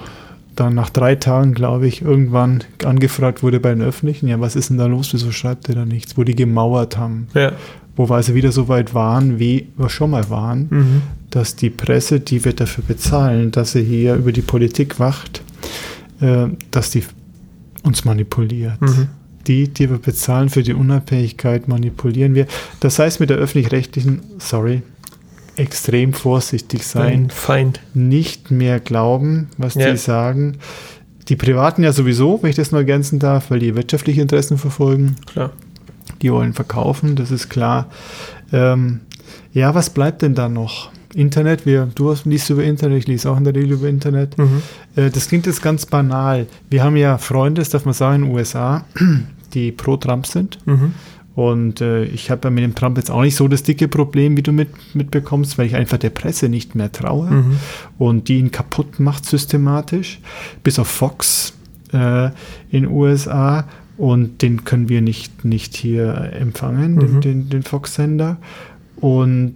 [0.56, 4.70] dann nach drei Tagen, glaube ich, irgendwann angefragt wurde bei den Öffentlichen, ja, was ist
[4.70, 7.54] denn da los, wieso schreibt ihr da nichts, wo die gemauert haben, Ja.
[7.96, 11.02] wo wir also wieder so weit waren, wie wir schon mal waren, Mhm.
[11.30, 15.42] dass die Presse, die wir dafür bezahlen, dass sie hier über die Politik wacht,
[16.22, 17.04] äh, dass die
[17.84, 18.82] uns manipuliert.
[18.82, 19.08] Mhm.
[19.48, 22.46] Die, die wir bezahlen für die Unabhängigkeit, manipulieren wir.
[22.82, 24.82] Das heißt mit der öffentlich-rechtlichen, sorry,
[25.60, 27.80] extrem vorsichtig sein Ein Feind.
[27.93, 29.91] nicht mehr glauben, was Ja.
[29.91, 30.58] die sagen.
[31.28, 35.15] Die Privaten ja sowieso, wenn ich das nur ergänzen darf, weil die wirtschaftliche Interessen verfolgen.
[35.28, 35.52] Klar.
[36.22, 37.88] Die wollen verkaufen, das ist klar.
[38.52, 39.02] Ähm,
[39.54, 40.89] ja, was bleibt denn da noch?
[41.13, 44.38] Internet, wir, du hast, liest über Internet, ich lese auch in der Regel über Internet.
[44.38, 44.62] Mhm.
[44.95, 46.45] Äh, das klingt jetzt ganz banal.
[46.69, 48.86] Wir haben ja Freunde, das darf man sagen, in den USA,
[49.54, 50.60] die pro Trump sind.
[50.67, 50.93] Mhm.
[51.39, 54.36] Und äh, ich habe ja mit dem Trump jetzt auch nicht so das dicke Problem,
[54.36, 57.58] wie du mit, mitbekommst, weil ich einfach der Presse nicht mehr traue Mhm.
[57.97, 60.19] und die ihn kaputt macht systematisch,
[60.63, 61.54] bis auf Fox
[61.93, 62.25] äh,
[62.71, 63.65] in den USA.
[63.97, 67.21] Und den können wir nicht, nicht hier empfangen, den, Mhm.
[67.21, 68.36] den, den Fox-Sender.
[68.97, 69.56] Und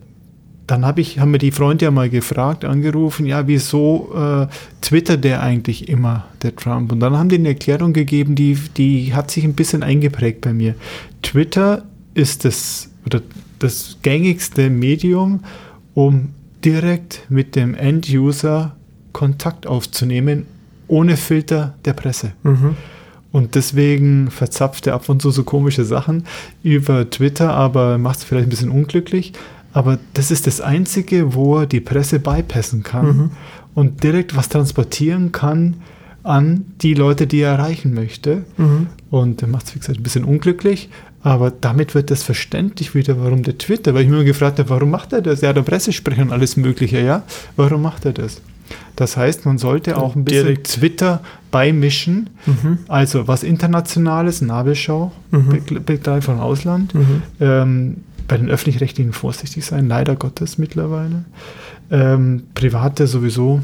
[0.67, 4.47] dann hab ich, haben mir die Freunde ja mal gefragt, angerufen, ja, wieso äh,
[4.81, 6.91] twittert der eigentlich immer, der Trump?
[6.91, 10.53] Und dann haben die eine Erklärung gegeben, die, die hat sich ein bisschen eingeprägt bei
[10.53, 10.75] mir.
[11.21, 13.21] Twitter ist das, oder
[13.59, 15.41] das gängigste Medium,
[15.93, 16.29] um
[16.63, 18.75] direkt mit dem End-User
[19.11, 20.45] Kontakt aufzunehmen,
[20.87, 22.33] ohne Filter der Presse.
[22.43, 22.75] Mhm.
[23.31, 26.25] Und deswegen verzapft er ab und zu so komische Sachen
[26.61, 29.33] über Twitter, aber macht es vielleicht ein bisschen unglücklich.
[29.73, 33.31] Aber das ist das Einzige, wo er die Presse bypassen kann Mhm.
[33.75, 35.75] und direkt was transportieren kann
[36.23, 38.43] an die Leute, die er erreichen möchte.
[38.57, 38.87] Mhm.
[39.09, 40.89] Und er macht es, wie gesagt, ein bisschen unglücklich,
[41.21, 44.69] aber damit wird das verständlich wieder, warum der Twitter, weil ich mir immer gefragt habe,
[44.69, 45.41] warum macht er das?
[45.41, 47.23] Er hat der Pressesprecher und alles Mögliche, ja.
[47.55, 48.41] Warum macht er das?
[48.95, 50.67] Das heißt, man sollte auch ein bisschen Direkt.
[50.67, 52.29] Twitter beimischen.
[52.45, 52.77] Mhm.
[52.87, 55.49] Also was Internationales, Nabelschau, Mhm.
[55.67, 56.93] Be- Begleich vom Ausland.
[56.95, 57.21] Mhm.
[57.39, 61.25] Ähm, bei den öffentlich-rechtlichen vorsichtig sein, leider Gottes mittlerweile.
[61.91, 63.61] Ähm, Private sowieso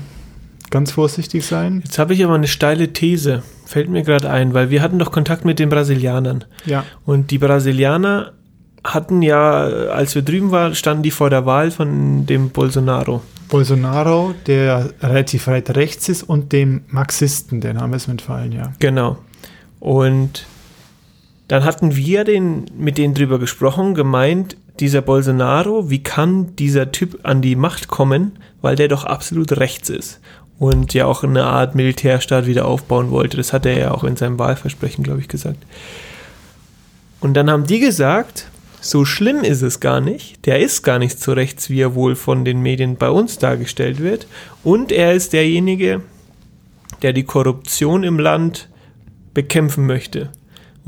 [0.69, 1.81] ganz vorsichtig sein.
[1.83, 5.11] Jetzt habe ich aber eine steile These, fällt mir gerade ein, weil wir hatten doch
[5.11, 6.45] Kontakt mit den Brasilianern.
[6.65, 6.85] Ja.
[7.05, 8.33] Und die Brasilianer
[8.83, 13.21] hatten ja, als wir drüben waren, standen die vor der Wahl von dem Bolsonaro.
[13.49, 18.73] Bolsonaro, der relativ weit rechts ist, und dem Marxisten, den haben wir es mitfallen, ja.
[18.79, 19.17] Genau.
[19.79, 20.45] Und
[21.49, 27.19] dann hatten wir den, mit denen drüber gesprochen, gemeint, dieser Bolsonaro, wie kann dieser Typ
[27.23, 30.21] an die Macht kommen, weil der doch absolut rechts ist
[30.59, 33.35] und ja auch eine Art Militärstaat wieder aufbauen wollte.
[33.35, 35.57] Das hat er ja auch in seinem Wahlversprechen, glaube ich, gesagt.
[37.19, 38.47] Und dann haben die gesagt,
[38.79, 40.45] so schlimm ist es gar nicht.
[40.45, 43.99] Der ist gar nicht so rechts, wie er wohl von den Medien bei uns dargestellt
[43.99, 44.27] wird.
[44.63, 46.01] Und er ist derjenige,
[47.01, 48.69] der die Korruption im Land
[49.33, 50.29] bekämpfen möchte.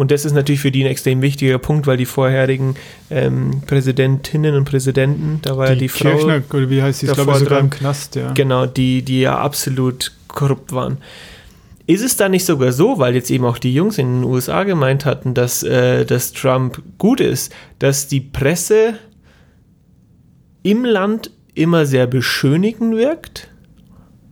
[0.01, 2.73] Und das ist natürlich für die ein extrem wichtiger Punkt, weil die vorherigen
[3.11, 6.09] ähm, Präsidentinnen und Präsidenten, da war die ja die Frau.
[6.09, 7.65] Kirchner, oder wie heißt sie, ich glaube sogar dran.
[7.65, 8.31] im Knast, ja.
[8.31, 10.97] Genau, die, die ja absolut korrupt waren.
[11.85, 14.63] Ist es da nicht sogar so, weil jetzt eben auch die Jungs in den USA
[14.63, 18.95] gemeint hatten, dass, äh, dass Trump gut ist, dass die Presse
[20.63, 23.49] im Land immer sehr beschönigend wirkt,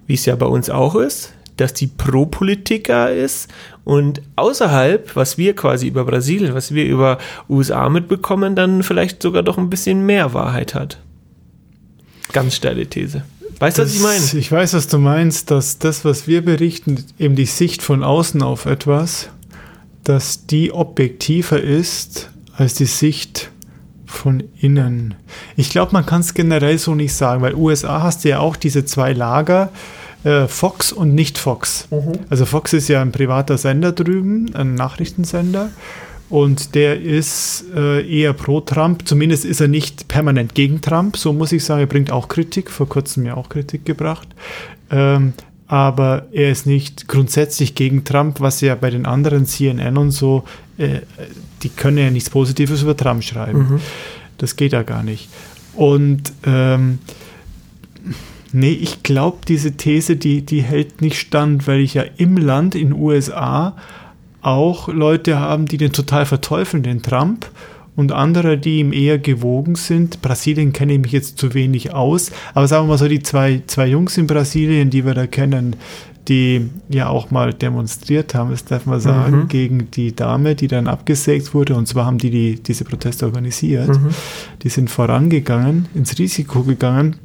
[0.07, 3.49] wie es ja bei uns auch ist, dass die Pro-Politiker ist
[3.83, 7.17] und außerhalb, was wir quasi über Brasilien, was wir über
[7.49, 10.99] USA mitbekommen, dann vielleicht sogar doch ein bisschen mehr Wahrheit hat.
[12.31, 13.23] Ganz steile These.
[13.59, 14.23] Weißt du, was ich meine?
[14.39, 18.41] Ich weiß, was du meinst, dass das, was wir berichten, eben die Sicht von außen
[18.41, 19.29] auf etwas,
[20.03, 23.51] dass die objektiver ist als die Sicht
[24.05, 25.15] von innen.
[25.55, 28.55] Ich glaube, man kann es generell so nicht sagen, weil USA hast du ja auch
[28.55, 29.71] diese zwei Lager,
[30.23, 31.87] äh, Fox und nicht Fox.
[32.29, 35.69] Also Fox ist ja ein privater Sender drüben, ein Nachrichtensender.
[36.29, 39.07] Und der ist äh, eher pro Trump.
[39.07, 41.17] Zumindest ist er nicht permanent gegen Trump.
[41.17, 42.69] So muss ich sagen, er bringt auch Kritik.
[42.69, 44.27] Vor kurzem ja auch Kritik gebracht.
[44.91, 45.33] Ähm,
[45.67, 50.43] aber er ist nicht grundsätzlich gegen Trump, was ja bei den anderen CNN und so,
[50.77, 51.01] äh,
[51.61, 53.59] die können ja nichts Positives über Trump schreiben.
[53.59, 53.79] Mhm.
[54.39, 55.29] Das geht ja gar nicht.
[55.75, 56.99] Und ähm,
[58.53, 62.75] nee, ich glaube, diese These, die, die hält nicht stand, weil ich ja im Land,
[62.75, 63.75] in den USA,
[64.41, 67.49] auch Leute haben, die den total verteufeln, den Trump,
[67.95, 70.21] und andere, die ihm eher gewogen sind.
[70.21, 73.61] Brasilien kenne ich mich jetzt zu wenig aus, aber sagen wir mal so, die zwei,
[73.67, 75.75] zwei Jungs in Brasilien, die wir da kennen,
[76.29, 79.47] die ja auch mal demonstriert haben, das darf man sagen, Mhm.
[79.49, 81.75] gegen die Dame, die dann abgesägt wurde.
[81.75, 83.89] Und zwar haben die, die diese Proteste organisiert.
[83.89, 84.09] Mhm.
[84.61, 87.17] Die sind vorangegangen, ins Risiko gegangen.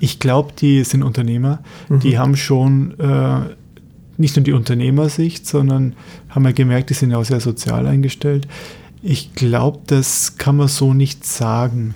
[0.00, 1.60] Ich glaube, die sind Unternehmer.
[1.88, 2.00] Mhm.
[2.00, 3.40] Die haben schon äh,
[4.18, 5.94] nicht nur die Unternehmersicht, sondern
[6.28, 8.46] haben ja gemerkt, die sind ja auch sehr sozial eingestellt.
[9.02, 11.94] Ich glaube, das kann man so nicht sagen.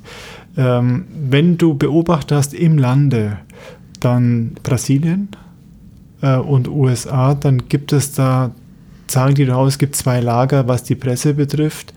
[0.57, 3.39] Ähm, wenn du Beobachter hast im Lande,
[4.01, 5.29] dann Brasilien
[6.23, 8.53] äh, und USA, dann gibt es da,
[9.07, 11.95] sagen die raus, es gibt zwei Lager, was die Presse betrifft.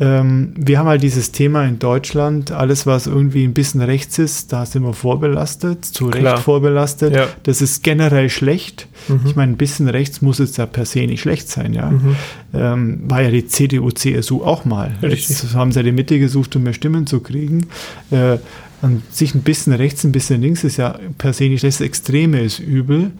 [0.00, 4.52] Ähm, wir haben halt dieses Thema in Deutschland, alles was irgendwie ein bisschen rechts ist,
[4.52, 6.36] da sind wir vorbelastet, zu Recht Klar.
[6.38, 7.14] vorbelastet.
[7.14, 7.26] Ja.
[7.42, 8.86] Das ist generell schlecht.
[9.08, 9.20] Mhm.
[9.26, 11.90] Ich meine, ein bisschen rechts muss es ja per se nicht schlecht sein, ja.
[11.90, 12.16] Mhm.
[12.54, 14.94] Ähm, war ja die CDU, CSU auch mal.
[15.02, 15.42] Richtig.
[15.42, 17.66] Jetzt haben sie ja die Mitte gesucht, um mehr Stimmen zu kriegen.
[18.10, 18.38] Äh,
[18.80, 21.64] an sich ein bisschen rechts, ein bisschen links ist ja per se nicht.
[21.64, 23.10] Das Extreme ist übel.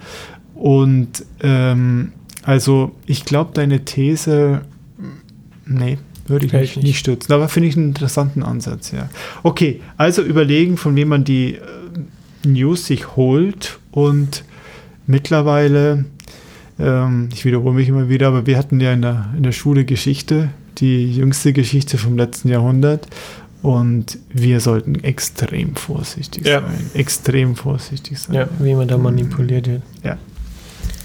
[0.55, 2.13] Und ähm,
[2.45, 4.63] also ich glaube, deine These,
[5.67, 6.85] nee, würde ich nicht, nicht.
[6.87, 7.33] nicht stützen.
[7.33, 9.09] Aber finde ich einen interessanten Ansatz, ja.
[9.43, 11.61] Okay, also überlegen, von wem man die äh,
[12.47, 14.45] News sich holt und
[15.07, 16.05] mittlerweile,
[16.79, 19.85] ähm, ich wiederhole mich immer wieder, aber wir hatten ja in der, in der Schule
[19.85, 23.07] Geschichte, die jüngste Geschichte vom letzten Jahrhundert.
[23.61, 26.61] Und wir sollten extrem vorsichtig Ja.
[26.61, 26.91] sein.
[26.95, 28.37] Extrem vorsichtig sein.
[28.37, 29.83] Ja, wie man da manipuliert wird.
[30.05, 30.17] Ja.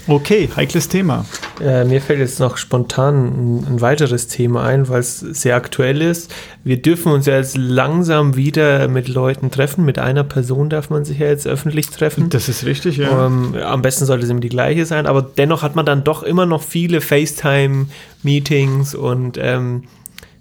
[0.06, 1.24] Okay, heikles Thema.
[1.62, 6.02] Äh, mir fällt jetzt noch spontan ein, ein weiteres Thema ein, weil es sehr aktuell
[6.02, 6.30] ist.
[6.62, 9.84] Wir dürfen uns ja jetzt langsam wieder mit Leuten treffen.
[9.84, 12.28] Mit einer Person darf man sich ja jetzt öffentlich treffen.
[12.28, 15.74] Das ist richtig, Ähm, am besten sollte es immer die gleiche sein, aber dennoch hat
[15.74, 19.84] man dann doch immer noch viele FaceTime-Meetings und ähm,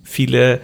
[0.03, 0.59] viele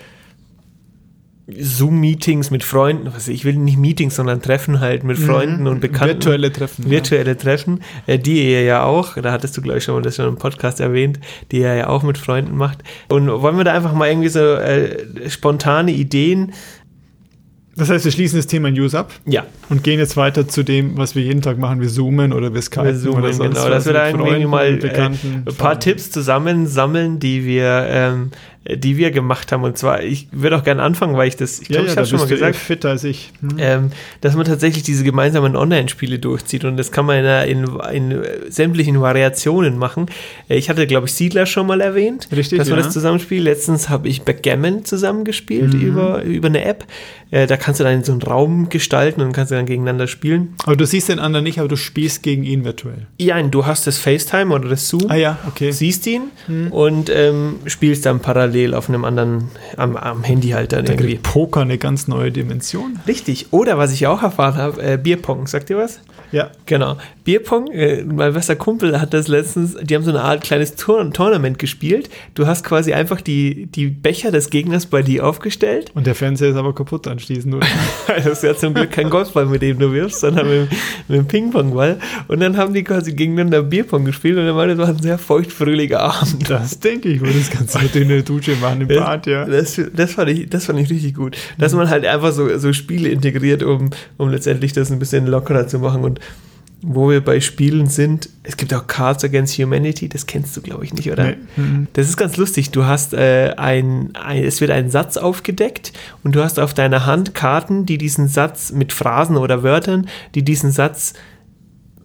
[1.57, 3.09] Zoom-Meetings mit Freunden.
[3.13, 6.05] Was, ich will nicht Meetings, sondern Treffen halt mit Freunden und Bekannten.
[6.05, 6.19] Mhm.
[6.19, 6.89] Virtuelle Treffen.
[6.89, 10.15] Virtuelle Treffen, äh, die ihr ja auch, da hattest du, glaube ich, schon mal das
[10.15, 11.19] schon im Podcast erwähnt,
[11.51, 12.79] die ihr ja auch mit Freunden macht.
[13.07, 16.53] Und wollen wir da einfach mal irgendwie so äh, spontane Ideen?
[17.79, 20.97] Das heißt, wir schließen das Thema News ab Ja, und gehen jetzt weiter zu dem,
[20.97, 21.79] was wir jeden Tag machen.
[21.79, 24.45] Wir zoomen oder wir skypen wir zoomen, oder sonst genau, was dass wir da irgendwie
[24.45, 25.79] mal äh, ein paar.
[25.79, 29.63] Tipps zusammensammeln, die wir ähm, äh, die wir gemacht haben.
[29.63, 32.19] Und zwar, ich würde auch gerne anfangen, weil ich das, ich glaube, ich habe schon
[32.19, 33.31] mal gesagt, fitter als ich.
[33.41, 33.49] Hm.
[33.57, 33.91] Ähm,
[34.21, 36.65] dass man tatsächlich diese gemeinsamen Online-Spiele durchzieht.
[36.65, 40.07] Und das kann man in, in, in sämtlichen Variationen machen.
[40.49, 43.43] Äh, ich hatte, glaube ich, Siedler schon mal erwähnt, Richtig, dass man das zusammenspielt.
[43.43, 45.81] Letztens habe ich Backgammon zusammengespielt mhm.
[45.81, 46.85] über, über eine App.
[47.31, 50.55] Äh, da kannst du dann so einen Raum gestalten und kannst dann gegeneinander spielen.
[50.65, 53.07] Aber du siehst den anderen nicht, aber du spielst gegen ihn virtuell.
[53.19, 55.09] Ja, du hast das FaceTime oder das Zoom.
[55.09, 55.71] Ah ja, okay.
[55.71, 56.71] Siehst ihn mhm.
[56.71, 61.15] und ähm, spielst dann parallel auf einem anderen, am, am Handy halt dann da irgendwie.
[61.15, 62.99] Poker eine ganz neue Dimension.
[63.07, 63.47] Richtig.
[63.51, 65.47] Oder was ich auch erfahren habe, äh, Bierpong.
[65.47, 65.99] Sagt ihr was?
[66.31, 66.51] Ja.
[66.65, 66.97] Genau.
[67.23, 71.11] Bierpong, äh, mein bester Kumpel hat das letztens, die haben so eine Art kleines Tour
[71.11, 72.09] Tournament gespielt.
[72.35, 75.91] Du hast quasi einfach die, die Becher des Gegners bei dir aufgestellt.
[75.93, 77.67] Und der Fernseher ist aber kaputt anschließend, oder?
[78.07, 80.69] das ist ja zum Glück kein Golfball, mit dem du wirfst, sondern mit,
[81.07, 81.99] mit dem Pingpongball.
[82.27, 85.17] Und dann haben die quasi gegeneinander Bierpong gespielt und dann war das war ein sehr
[85.17, 86.49] feuchtfröhlicher Abend.
[86.49, 89.45] Das denke ich, wo das Ganze mit in der Dusche machen im das, Bad, ja.
[89.45, 91.37] Das, das, fand ich, das fand ich richtig gut.
[91.57, 95.67] Dass man halt einfach so, so Spiele integriert, um, um letztendlich das ein bisschen lockerer
[95.67, 96.19] zu machen und
[96.81, 100.85] wo wir bei Spielen sind, es gibt auch Cards Against Humanity, das kennst du, glaube
[100.85, 101.25] ich, nicht, oder?
[101.25, 101.37] Nee.
[101.57, 101.87] Mhm.
[101.93, 102.71] Das ist ganz lustig.
[102.71, 105.91] Du hast äh, ein, ein, es wird ein Satz aufgedeckt
[106.23, 110.43] und du hast auf deiner Hand Karten, die diesen Satz mit Phrasen oder Wörtern, die
[110.43, 111.13] diesen Satz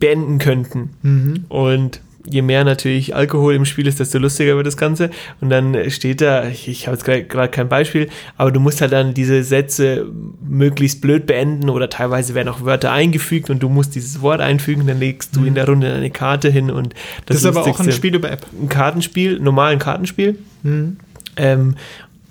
[0.00, 0.90] beenden könnten.
[1.02, 1.44] Mhm.
[1.48, 5.10] Und je mehr natürlich Alkohol im Spiel ist, desto lustiger wird das Ganze.
[5.40, 8.92] Und dann steht da, ich, ich habe jetzt gerade kein Beispiel, aber du musst halt
[8.92, 10.06] dann diese Sätze
[10.46, 14.86] möglichst blöd beenden oder teilweise werden auch Wörter eingefügt und du musst dieses Wort einfügen,
[14.86, 15.46] dann legst du mhm.
[15.48, 16.94] in der Runde eine Karte hin und
[17.26, 18.46] das, das ist aber auch ein Spiel über App.
[18.60, 20.38] Ein Kartenspiel, normalen Kartenspiel.
[20.62, 20.96] Mhm.
[21.36, 21.74] Ähm,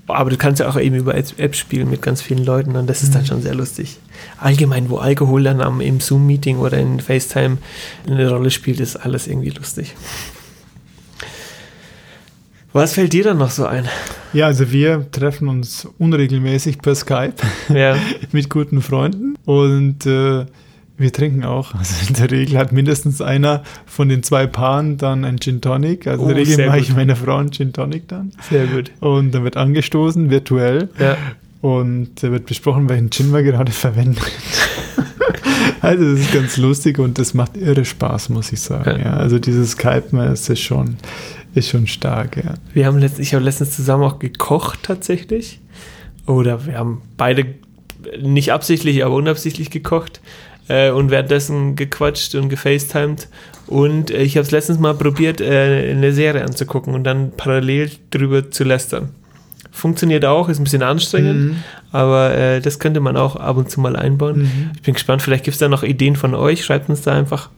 [0.07, 3.03] aber du kannst ja auch eben über Apps spielen mit ganz vielen Leuten und das
[3.03, 3.27] ist dann mhm.
[3.27, 3.99] schon sehr lustig.
[4.37, 7.57] Allgemein, wo Alkohol dann am, im Zoom-Meeting oder in FaceTime
[8.07, 9.95] eine Rolle spielt, ist alles irgendwie lustig.
[12.73, 13.87] Was fällt dir dann noch so ein?
[14.33, 17.35] Ja, also wir treffen uns unregelmäßig per Skype
[17.69, 17.95] ja.
[18.31, 20.45] mit guten Freunden und äh,
[20.97, 21.73] wir trinken auch.
[21.73, 26.07] Also in der Regel hat mindestens einer von den zwei Paaren dann ein Gin Tonic.
[26.07, 28.31] Also oh, in der Regel mache ich meiner Frau ein Gin Tonic dann.
[28.49, 28.91] Sehr gut.
[28.99, 30.89] Und dann wird angestoßen, virtuell.
[30.99, 31.17] Ja.
[31.61, 34.21] Und da wird besprochen, welchen Gin wir gerade verwenden.
[35.81, 38.99] also das ist ganz lustig und das macht irre Spaß, muss ich sagen.
[38.99, 39.05] Ja.
[39.05, 39.13] ja.
[39.13, 40.97] Also dieses Skype ist schon,
[41.55, 42.53] ist schon stark, ja.
[42.73, 45.59] Wir haben letzt, ich habe letztens zusammen auch gekocht tatsächlich.
[46.27, 47.45] Oder wir haben beide
[48.21, 50.21] nicht absichtlich, aber unabsichtlich gekocht
[50.67, 53.27] äh, und währenddessen gequatscht und gefacetimed.
[53.67, 57.91] Und äh, ich habe es letztens mal probiert, äh, eine Serie anzugucken und dann parallel
[58.11, 59.09] drüber zu lästern.
[59.71, 61.55] Funktioniert auch, ist ein bisschen anstrengend, mhm.
[61.91, 64.43] aber äh, das könnte man auch ab und zu mal einbauen.
[64.43, 64.71] Mhm.
[64.75, 66.63] Ich bin gespannt, vielleicht gibt es da noch Ideen von euch.
[66.63, 67.49] Schreibt uns da einfach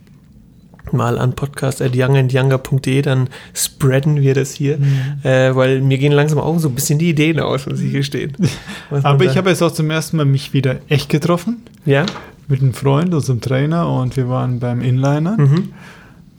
[0.94, 5.20] mal an podcast.youngandyounger.de, dann spreaden wir das hier, mhm.
[5.24, 8.04] äh, weil mir gehen langsam auch so ein bisschen die Ideen aus, muss ich hier
[8.04, 8.34] stehen.
[9.04, 11.64] Aber ich habe jetzt auch zum ersten Mal mich wieder echt getroffen.
[11.86, 12.06] Ja
[12.48, 15.70] mit einem Freund, unserem Trainer, und wir waren beim Inliner, mhm.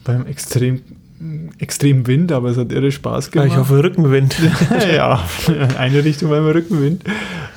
[0.04, 0.80] beim extrem
[1.58, 3.48] extrem Wind, aber es hat irre Spaß gemacht.
[3.50, 4.36] Ich hoffe Rückenwind.
[4.94, 5.20] ja,
[5.78, 7.04] eine Richtung immer Rückenwind.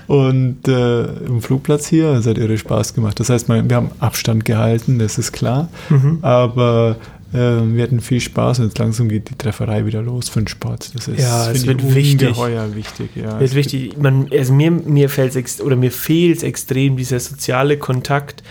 [0.08, 3.20] Und äh, im Flugplatz hier, es hat irre Spaß gemacht.
[3.20, 5.68] Das heißt, wir haben Abstand gehalten, das ist klar.
[5.90, 6.20] Mhm.
[6.22, 6.96] Aber
[7.32, 10.96] wir hatten viel Spaß und jetzt langsam geht die Trefferei wieder los für den Sport.
[10.96, 12.36] Das ist ja, es wird wichtig.
[12.76, 13.10] wichtig.
[13.16, 13.98] Ja, wird wichtig.
[13.98, 18.44] Man, also mir, mir fällt oder mir fehlt extrem dieser soziale Kontakt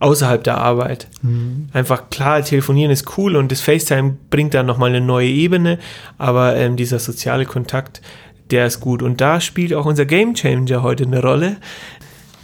[0.00, 1.08] außerhalb der Arbeit.
[1.22, 1.68] Mhm.
[1.72, 5.78] Einfach klar, telefonieren ist cool und das FaceTime bringt dann nochmal eine neue Ebene,
[6.18, 8.02] aber ähm, dieser soziale Kontakt,
[8.50, 9.02] der ist gut.
[9.02, 11.56] Und da spielt auch unser Game Changer heute eine Rolle.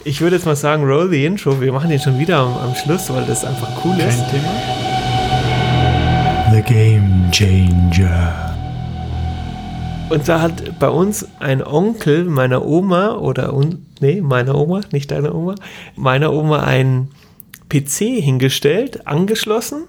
[0.04, 1.60] Ich würde jetzt mal sagen, roll the intro.
[1.60, 4.30] Wir machen den schon wieder am, am Schluss, weil das einfach cool Kein ist.
[4.30, 5.09] Thema.
[6.62, 8.56] Game Changer.
[10.10, 13.54] Und da hat bei uns ein Onkel meiner Oma oder
[14.00, 15.54] nee, meiner Oma, nicht deiner Oma,
[15.94, 17.10] meiner Oma einen
[17.68, 19.84] PC hingestellt, angeschlossen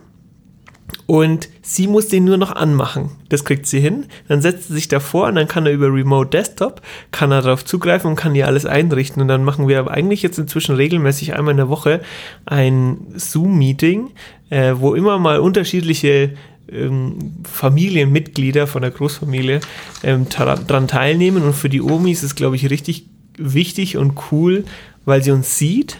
[1.07, 3.10] und sie muss den nur noch anmachen.
[3.29, 4.05] Das kriegt sie hin.
[4.27, 6.81] Dann setzt sie sich davor und dann kann er über Remote Desktop,
[7.12, 9.21] kann er darauf zugreifen und kann ihr alles einrichten.
[9.21, 12.01] Und dann machen wir eigentlich jetzt inzwischen regelmäßig einmal in der Woche
[12.45, 14.12] ein Zoom-Meeting,
[14.49, 16.34] äh, wo immer mal unterschiedliche
[16.69, 19.60] ähm, Familienmitglieder von der Großfamilie
[20.04, 21.43] ähm, daran teilnehmen.
[21.43, 23.06] Und für die Omi ist es, glaube ich, richtig
[23.38, 24.65] wichtig und cool,
[25.06, 25.97] weil sie uns sieht,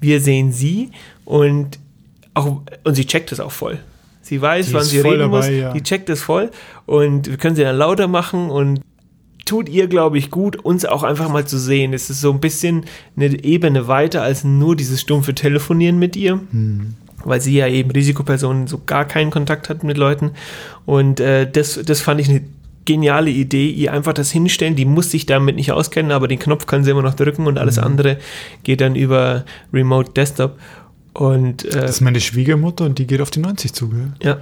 [0.00, 0.90] wir sehen sie
[1.24, 1.78] und
[2.34, 3.78] auch und sie checkt es auch voll.
[4.22, 5.48] Sie weiß, die wann sie reden dabei, muss.
[5.48, 5.72] Ja.
[5.72, 6.50] Die checkt es voll
[6.86, 8.80] und wir können sie dann lauter machen und
[9.44, 11.94] tut ihr, glaube ich, gut, uns auch einfach mal zu sehen.
[11.94, 12.84] Es ist so ein bisschen
[13.16, 16.40] eine Ebene weiter als nur dieses stumpfe Telefonieren mit ihr.
[16.50, 16.94] Hm
[17.28, 20.32] weil sie ja eben Risikopersonen so gar keinen Kontakt hat mit Leuten.
[20.86, 22.42] Und äh, das, das fand ich eine
[22.84, 26.64] geniale Idee, ihr einfach das hinstellen, die muss sich damit nicht auskennen, aber den Knopf
[26.64, 28.16] kann sie immer noch drücken und alles andere
[28.62, 30.58] geht dann über Remote Desktop.
[31.12, 34.12] Und äh, Das ist meine Schwiegermutter und die geht auf die 90 zu, gell?
[34.22, 34.38] ja,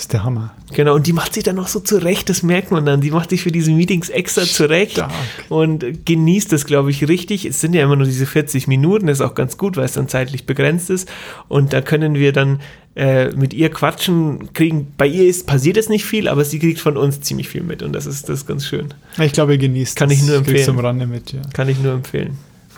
[0.00, 0.54] ist der Hammer.
[0.72, 0.94] genau.
[0.94, 3.00] Und die macht sich dann noch so zurecht, das merkt man dann.
[3.00, 5.12] Die macht sich für diese Meetings extra zurecht Stark.
[5.48, 7.44] und genießt das, glaube ich, richtig.
[7.44, 9.92] Es sind ja immer nur diese 40 Minuten, das ist auch ganz gut, weil es
[9.92, 11.08] dann zeitlich begrenzt ist.
[11.48, 12.60] Und da können wir dann
[12.96, 16.80] äh, mit ihr quatschen, kriegen, bei ihr ist, passiert es nicht viel, aber sie kriegt
[16.80, 18.88] von uns ziemlich viel mit und das ist, das ist ganz schön.
[19.18, 20.68] Ich glaube, ihr genießt Kann ich nur empfehlen.
[20.70, 21.40] am Rande mit, ja.
[21.52, 22.36] Kann ich nur empfehlen.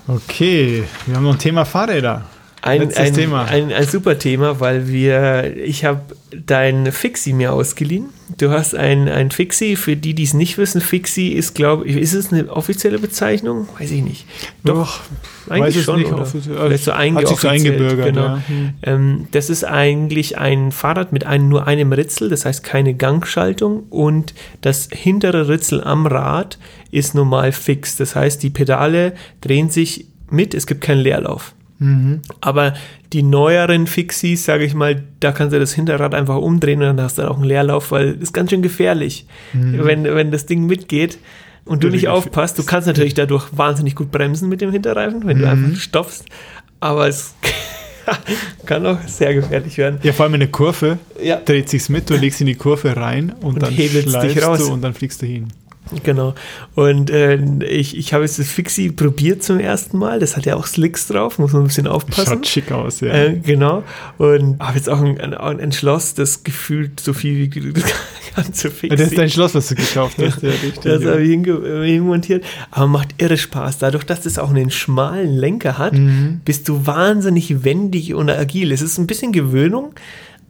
[0.09, 2.25] Okay, wir haben noch ein Thema Fahrräder.
[2.65, 3.45] Ein, ein, Thema.
[3.45, 6.01] Ein, ein super Thema, weil wir, ich habe
[6.31, 8.11] dein Fixie mir ausgeliehen.
[8.39, 11.97] Du hast ein, ein Fixie, für die, die es nicht wissen, Fixie ist, glaube ich,
[11.97, 13.69] ist es eine offizielle Bezeichnung?
[13.81, 14.27] Weiß ich nicht.
[14.63, 15.01] Doch,
[15.49, 16.25] eigentlich es schon, nicht, oder?
[16.25, 18.27] Vielleicht so Hat sich so eingebürgert, genau.
[18.27, 18.43] ja.
[18.47, 18.75] Hm.
[18.85, 23.89] Ähm, das ist eigentlich ein Fahrrad mit einem, nur einem Ritzel, das heißt keine Gangschaltung
[23.91, 26.59] und das hintere Ritzel am Rad
[26.93, 27.97] ist normal fix.
[27.97, 31.55] Das heißt, die Pedale drehen sich mit, es gibt keinen Leerlauf.
[31.83, 32.20] Mhm.
[32.41, 32.74] Aber
[33.12, 37.01] die neueren Fixies, sage ich mal, da kannst du das Hinterrad einfach umdrehen und dann
[37.05, 40.47] hast du dann auch einen Leerlauf, weil das ist ganz schön gefährlich, wenn, wenn das
[40.47, 41.18] Ding mitgeht
[41.64, 42.59] und du nicht aufpasst.
[42.59, 46.26] Du kannst natürlich dadurch wahnsinnig gut bremsen mit dem Hinterreifen, wenn du einfach stoppst,
[46.80, 47.35] aber es
[48.66, 49.99] kann auch sehr gefährlich werden.
[50.03, 52.97] Ja, vor allem in der Kurve Ja, dreht sich's mit, du legst in die Kurve
[52.97, 54.59] rein und, Und dann hebelst dich raus.
[54.59, 55.49] du und dann fliegst du hin.
[56.05, 56.35] Genau.
[56.74, 60.20] Und äh, ich, ich habe jetzt das Fixie probiert zum ersten Mal.
[60.20, 62.26] Das hat ja auch Slicks drauf, muss man ein bisschen aufpassen.
[62.26, 63.09] Schaut schick aus, ja.
[63.09, 63.83] Äh, genau.
[64.18, 67.85] Und habe jetzt auch ein, ein, ein Schloss, das gefühlt so viel wie das
[68.37, 68.97] ganze Fixie.
[68.97, 70.43] das ist dein Schloss, was du gekauft hast.
[70.43, 70.80] Ja, richtig.
[70.83, 71.11] Das ja.
[71.11, 72.45] habe ich hinmontiert.
[72.70, 73.78] Aber macht irre Spaß.
[73.78, 76.41] Dadurch, dass das auch einen schmalen Lenker hat, Mhm.
[76.45, 78.72] bist du wahnsinnig wendig und agil.
[78.72, 79.93] Es ist ein bisschen Gewöhnung,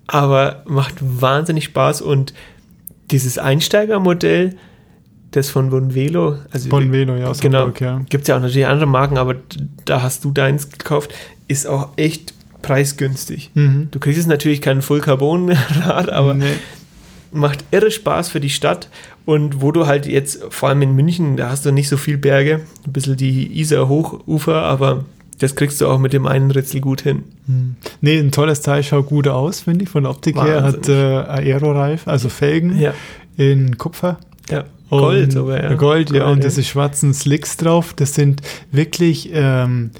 [0.06, 2.00] aber macht wahnsinnig Spaß.
[2.02, 2.32] Und
[3.10, 4.56] dieses Einsteigermodell,
[5.32, 8.00] das von Bonvelo, also Von Velo, ja, aus genau, Hamburg, ja.
[8.08, 9.34] gibt es ja auch natürlich andere Marken, aber
[9.84, 11.12] da hast du deins gekauft,
[11.48, 13.50] ist auch echt preisgünstig.
[13.54, 13.88] Mhm.
[13.90, 15.50] Du kriegst jetzt natürlich kein Full Carbon
[15.84, 16.44] Rad, aber Nee.
[17.32, 18.88] macht irre Spaß für die Stadt
[19.24, 22.18] und wo du halt jetzt, vor allem in München, da hast du nicht so viel
[22.18, 25.04] Berge, ein bisschen die Isar Hochufer, aber
[25.38, 27.24] das kriegst du auch mit dem einen Ritzel gut hin.
[27.46, 27.74] Hm.
[28.00, 30.62] Nee, ein tolles Teil, schaut gut aus, finde ich, von der Optik her.
[30.62, 32.94] Hat äh, Aeroreif, also Felgen Ja,
[33.36, 34.18] in Kupfer.
[34.50, 34.64] Ja.
[34.90, 35.74] Und- Gold sogar, ja.
[35.74, 36.44] Gold, ja, und ja.
[36.50, 39.90] diese schwarzen Slicks drauf, das sind wirklich ähm,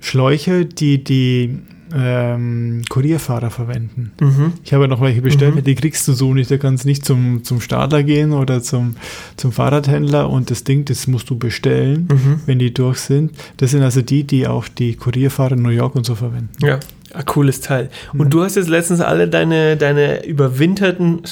[0.00, 1.58] Schläuche, die die
[1.94, 4.12] ähm, Kurierfahrer verwenden.
[4.20, 4.52] Mhm.
[4.62, 5.64] Ich habe noch welche bestellt, Mhm.
[5.64, 6.50] die kriegst du so nicht.
[6.50, 8.96] Da kannst nicht zum, zum Stadler gehen oder zum,
[9.36, 12.40] zum Fahrradhändler und das Ding, das musst du bestellen, Mhm.
[12.44, 13.32] wenn die durch sind.
[13.56, 16.50] Das sind also die, die auch die Kurierfahrer in New York und so verwenden.
[16.62, 16.78] Ja,
[17.14, 17.88] ein cooles Teil.
[18.12, 18.30] Und Mhm.
[18.30, 21.22] du hast jetzt letztens alle deine, deine überwinterten,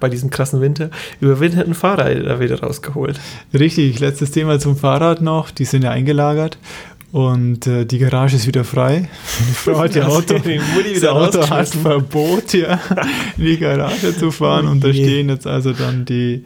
[0.00, 3.18] bei diesem krassen Winter, überwinterten Fahrräder wieder rausgeholt.
[3.52, 5.50] Richtig, letztes Thema zum Fahrrad noch.
[5.50, 6.58] Die sind ja eingelagert
[7.12, 9.08] und äh, die Garage ist wieder frei.
[9.40, 11.68] Meine Frau hat ihr Auto, das Auto hat?
[11.68, 12.80] Verbot, ja,
[13.36, 16.44] in die Garage zu fahren Oh und da stehen jetzt also dann die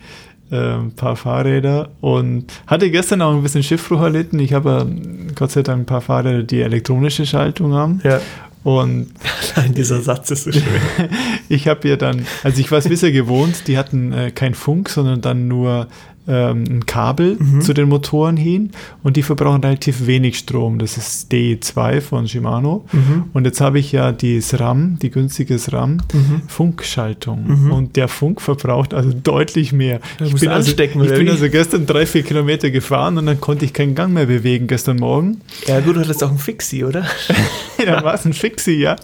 [0.51, 4.39] ähm, paar Fahrräder und hatte gestern auch ein bisschen Schiffbruch erlitten.
[4.39, 8.21] Ich habe ähm, Gott sei Dank ein paar Fahrräder, die elektronische Schaltung haben Ja,
[8.65, 9.09] und
[9.55, 10.63] allein dieser Satz ist so schön.
[11.49, 14.89] ich habe ja dann, also ich war es bisher gewohnt, die hatten äh, kein Funk,
[14.89, 15.89] sondern dann nur
[16.31, 17.63] ähm, ein Kabel Mhm.
[17.63, 20.79] zu den Motoren hin und die verbrauchen relativ wenig Strom.
[20.79, 22.85] Das ist DE2 von Shimano.
[22.93, 23.25] Mhm.
[23.33, 26.43] Und jetzt habe ich ja die SRAM, die günstige SRAM, Mhm.
[26.47, 27.47] Funkschaltung.
[27.65, 27.73] Mhm.
[27.73, 30.01] Und der Funk verbraucht also deutlich mehr.
[30.19, 33.25] Da Ich bin, also, anstecken, ich oder bin also gestern drei, vier Kilometer gefahren und
[33.25, 35.41] dann konnte ich keinen Gang mehr bewegen gestern Morgen.
[35.67, 37.07] Ja, gut, du hattest auch ein Fixie, oder?
[37.85, 38.97] da war es ein Fixie, ja.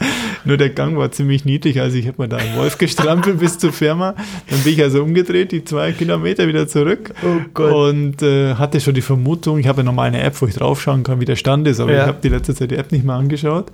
[0.45, 3.59] Nur der Gang war ziemlich niedrig, also ich habe mir da einen Wolf gestrampelt bis
[3.59, 4.15] zur Firma.
[4.51, 7.73] Dann bin ich also umgedreht, die zwei Kilometer wieder zurück Oh Gott.
[7.73, 11.03] und äh, hatte schon die Vermutung, ich habe ja nochmal eine App, wo ich draufschauen
[11.03, 12.03] kann, wie der Stand ist, aber Ja.
[12.03, 13.67] ich habe die letzte Zeit die App nicht mehr angeschaut.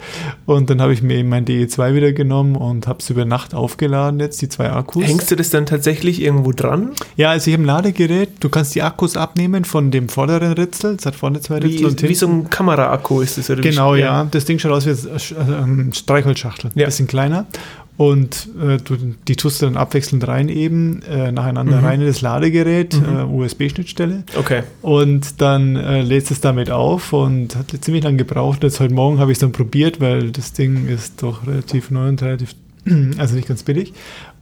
[0.46, 3.54] Und dann habe ich mir eben mein DE2 wieder genommen und habe es über Nacht
[3.54, 5.04] aufgeladen jetzt, die zwei Akkus.
[5.04, 6.90] Hängst du das dann tatsächlich irgendwo dran?
[7.16, 10.96] Ja, also ich habe ein Ladegerät, du kannst die Akkus abnehmen von dem vorderen Ritzel,
[10.98, 13.62] es hat vorne zwei Ritzel Wie, und wie so ein Kameraakku ist das, oder?
[13.62, 14.26] Genau, ja.
[14.30, 16.70] Das Ding schaut aus wie ein Streichholzschachtel.
[16.74, 16.86] Ja.
[16.86, 17.46] Bisschen kleiner.
[17.96, 18.96] Und äh, du,
[19.28, 21.84] die tust du dann abwechselnd rein eben, äh, nacheinander Mhm.
[21.84, 23.18] rein in das Ladegerät, Mhm.
[23.18, 24.22] äh, USB-Schnittstelle.
[24.38, 24.62] Okay.
[24.80, 28.62] Und dann äh, lädst es damit auf und hat ziemlich lange gebraucht.
[28.62, 32.08] Jetzt heute Morgen habe ich es dann probiert, weil das Ding ist doch relativ neu
[32.08, 32.54] und relativ,
[33.18, 33.92] also nicht ganz billig.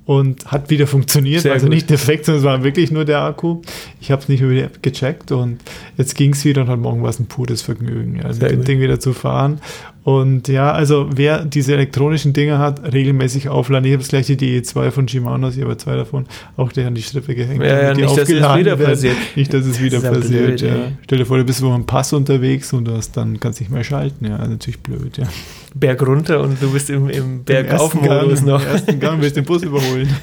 [0.07, 1.75] Und hat wieder funktioniert, Sehr also gut.
[1.75, 3.61] nicht defekt, sondern es war wirklich nur der Akku.
[4.01, 5.59] Ich habe es nicht über die App gecheckt und
[5.99, 8.53] jetzt ging es wieder und heute Morgen war es ein pures Vergnügen, also Sehr mit
[8.53, 8.69] dem gut.
[8.69, 9.61] Ding wieder zu fahren.
[10.09, 13.85] Und ja, also wer diese elektronischen Dinger hat, regelmäßig aufladen.
[13.85, 16.25] Ich habe das gleiche die E2 von Shimano, ich habe zwei davon,
[16.57, 17.63] auch gleich an die Strippe gehängt.
[17.63, 19.17] Ja, ja, nicht, dass es wieder passiert.
[19.37, 20.47] Nicht, dass es wieder Das passiert.
[20.47, 20.77] blöd, ja.
[21.05, 23.71] Stell dir vor, du bist wo am Pass unterwegs und du hast dann kannst nicht
[23.71, 24.25] mehr schalten.
[24.25, 25.19] Ja, natürlich blöd.
[25.19, 25.29] Ja.
[25.75, 28.63] Berg runter und du bist im, im Bergauf-Modus noch.
[28.63, 30.09] Im ersten Gang willst du den Bus überholen.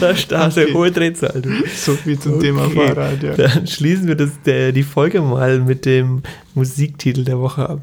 [0.00, 0.74] Da Straße, Okay.
[0.74, 1.42] hohe Drehzahl.
[1.42, 1.50] Du.
[1.74, 2.46] So viel zum Okay.
[2.46, 3.20] Thema Fahrrad.
[3.22, 3.34] Ja.
[3.34, 6.22] Dann schließen wir das, der, die Folge mal mit dem
[6.54, 7.80] Musiktitel der Woche ab.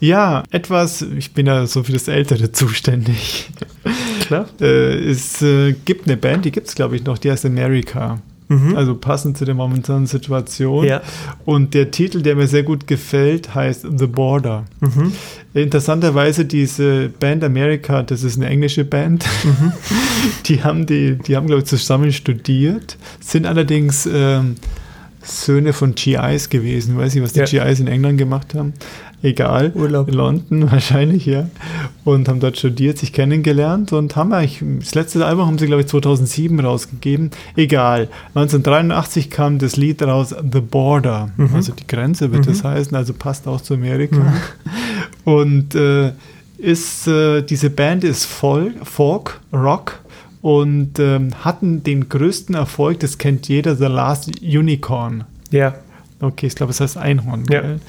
[0.00, 3.50] Ja, etwas, ich bin ja so für das Ältere zuständig.
[4.26, 4.48] Klar?
[4.60, 8.20] Äh, es äh, gibt eine Band, die gibt es glaube ich noch, die heißt America.
[8.52, 8.76] Mhm.
[8.76, 10.84] Also passend zu der momentanen Situation.
[10.84, 11.00] ja.
[11.44, 14.64] Und der Titel, der mir sehr gut gefällt, heißt The Border.
[14.80, 15.12] Mhm.
[15.54, 19.24] Interessanterweise diese Band America, das ist eine englische Band.
[19.44, 19.72] Mhm.
[20.46, 24.56] Die haben die, die haben glaube ich zusammen studiert, sind allerdings ähm,
[25.22, 26.96] Söhne von GIs gewesen.
[26.98, 27.64] Weiß ich, was die Ja.
[27.64, 28.72] GIs in England gemacht haben.
[29.24, 29.70] Egal.
[29.76, 30.08] Urlaub.
[30.08, 31.48] In London wahrscheinlich, ja.
[32.04, 35.82] Und haben dort studiert, sich kennengelernt und haben eigentlich, das letzte Album haben sie, glaube
[35.82, 37.30] ich, 2007 rausgegeben.
[37.54, 38.08] Egal.
[38.34, 41.30] 1983 kam das Lied raus, The Border.
[41.36, 41.50] Mhm.
[41.54, 42.50] Also die Grenze wird Mhm.
[42.50, 44.32] das heißen, also passt auch zu Amerika.
[45.24, 46.12] Und äh,
[46.58, 50.00] ist, äh, diese Band ist Folk, Folk Rock
[50.42, 55.24] und ähm, hatten den größten Erfolg, das kennt jeder, The Last Unicorn.
[55.50, 55.76] Ja.
[56.20, 57.44] Okay, ich glaube, es heißt Einhorn.
[57.50, 57.60] Ja.
[57.62, 57.80] Gell?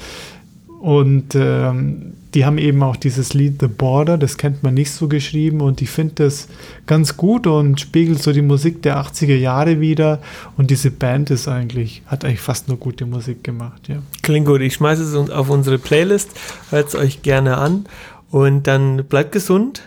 [0.80, 5.08] Und ähm, die haben eben auch dieses Lied The Border, das kennt man nicht so
[5.08, 6.48] geschrieben und ich finde das
[6.86, 10.20] ganz gut und spiegelt so die Musik der 80er Jahre wieder
[10.56, 13.96] und diese Band ist eigentlich, hat eigentlich fast nur gute Musik gemacht, ja.
[14.22, 14.60] Klingt gut.
[14.60, 16.30] Ich schmeiße es auf unsere Playlist.
[16.70, 17.86] Hört es euch gerne an.
[18.30, 19.82] Und dann bleibt gesund,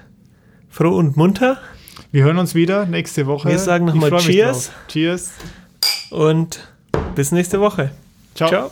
[0.69, 1.57] froh und munter.
[2.11, 3.49] Wir hören uns wieder nächste Woche.
[3.49, 4.71] Wir sagen noch Ich mal freu mich Cheers.
[4.87, 5.31] Cheers.
[6.09, 6.67] Und
[7.15, 7.91] bis nächste Woche.
[8.33, 8.49] Ciao.
[8.49, 8.71] Ciao.